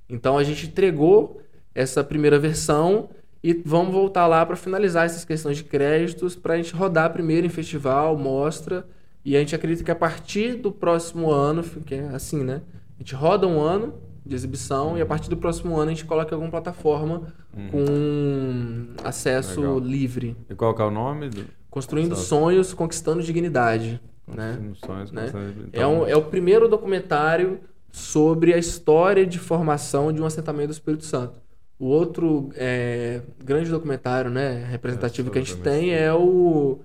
[0.10, 1.42] Então a gente entregou
[1.74, 3.10] essa primeira versão
[3.42, 7.48] e vamos voltar lá para finalizar essas questões de créditos para a gente rodar primeiro
[7.48, 8.86] em festival, mostra.
[9.26, 12.62] E a gente acredita que a partir do próximo ano, que é assim, né?
[12.96, 13.94] A gente roda um ano
[14.26, 17.24] de exibição e a partir do próximo ano a gente coloca em alguma plataforma
[17.72, 19.80] com acesso Legal.
[19.80, 20.38] livre.
[20.50, 21.30] E qual que é o nome?
[21.30, 21.46] Do...
[21.70, 22.28] Construindo Acesso.
[22.30, 24.00] sonhos, conquistando dignidade.
[24.28, 24.60] Né?
[24.86, 25.24] Sonhos, né?
[25.24, 27.60] constante- É, um- é o primeiro documentário
[27.92, 31.42] sobre a história de formação de um assentamento do Espírito Santo.
[31.80, 36.80] O outro é, grande documentário né, representativo É, que a gente tem é o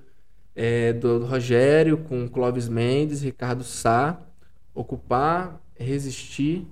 [0.58, 4.18] é, do, Rogério com Clóvis Mendes, Ricardo Sá,
[4.74, 6.66] Ocupar, Resistir.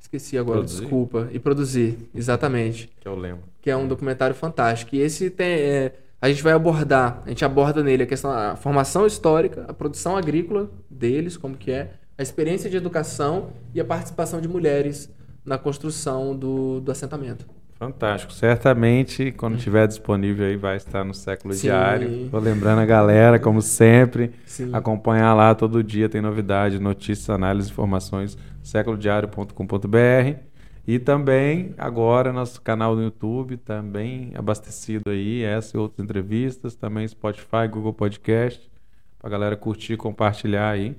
[0.00, 0.80] Esqueci agora, Produzir?
[0.80, 1.28] desculpa.
[1.32, 3.44] E produzir, exatamente Que eu lembro.
[3.60, 4.96] que é um documentário fantástico.
[4.96, 5.46] E esse tem.
[5.46, 9.72] é, a gente vai abordar, a gente aborda nele a questão da formação histórica, a
[9.72, 15.08] produção agrícola deles, como que é, a experiência de educação e a participação de mulheres
[15.44, 17.46] na construção do, do assentamento.
[17.82, 18.32] Fantástico.
[18.32, 21.62] Certamente, quando estiver disponível aí, vai estar no Século Sim.
[21.62, 22.28] Diário.
[22.30, 24.70] Tô lembrando a galera, como sempre, Sim.
[24.72, 30.38] acompanhar lá todo dia, tem novidade, notícias, análises, informações, séculodiário.com.br.
[30.86, 37.06] E também, agora, nosso canal no YouTube, também abastecido aí, essa e outras entrevistas, também
[37.08, 38.70] Spotify, Google Podcast,
[39.18, 40.96] pra galera curtir, compartilhar aí.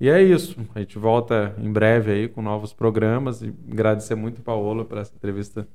[0.00, 0.56] E é isso.
[0.72, 3.42] A gente volta em breve aí com novos programas.
[3.42, 5.66] E agradecer muito, Paola, por essa entrevista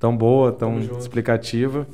[0.00, 0.98] tão boa, tão Tamo junto.
[0.98, 1.86] explicativa.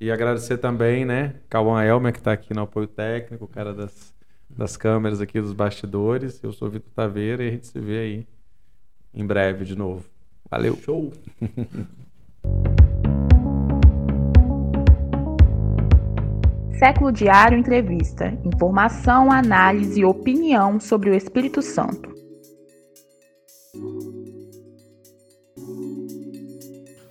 [0.00, 4.12] E agradecer também, né, Cauã Elmer, que está aqui no apoio técnico, o cara das,
[4.50, 6.42] das câmeras aqui, dos bastidores.
[6.42, 8.26] Eu sou o Vitor Taveira e a gente se vê aí
[9.14, 10.04] em breve de novo.
[10.50, 10.76] Valeu!
[10.76, 11.12] Show!
[16.78, 18.38] Século Diário Entrevista.
[18.44, 22.15] Informação, análise e opinião sobre o Espírito Santo.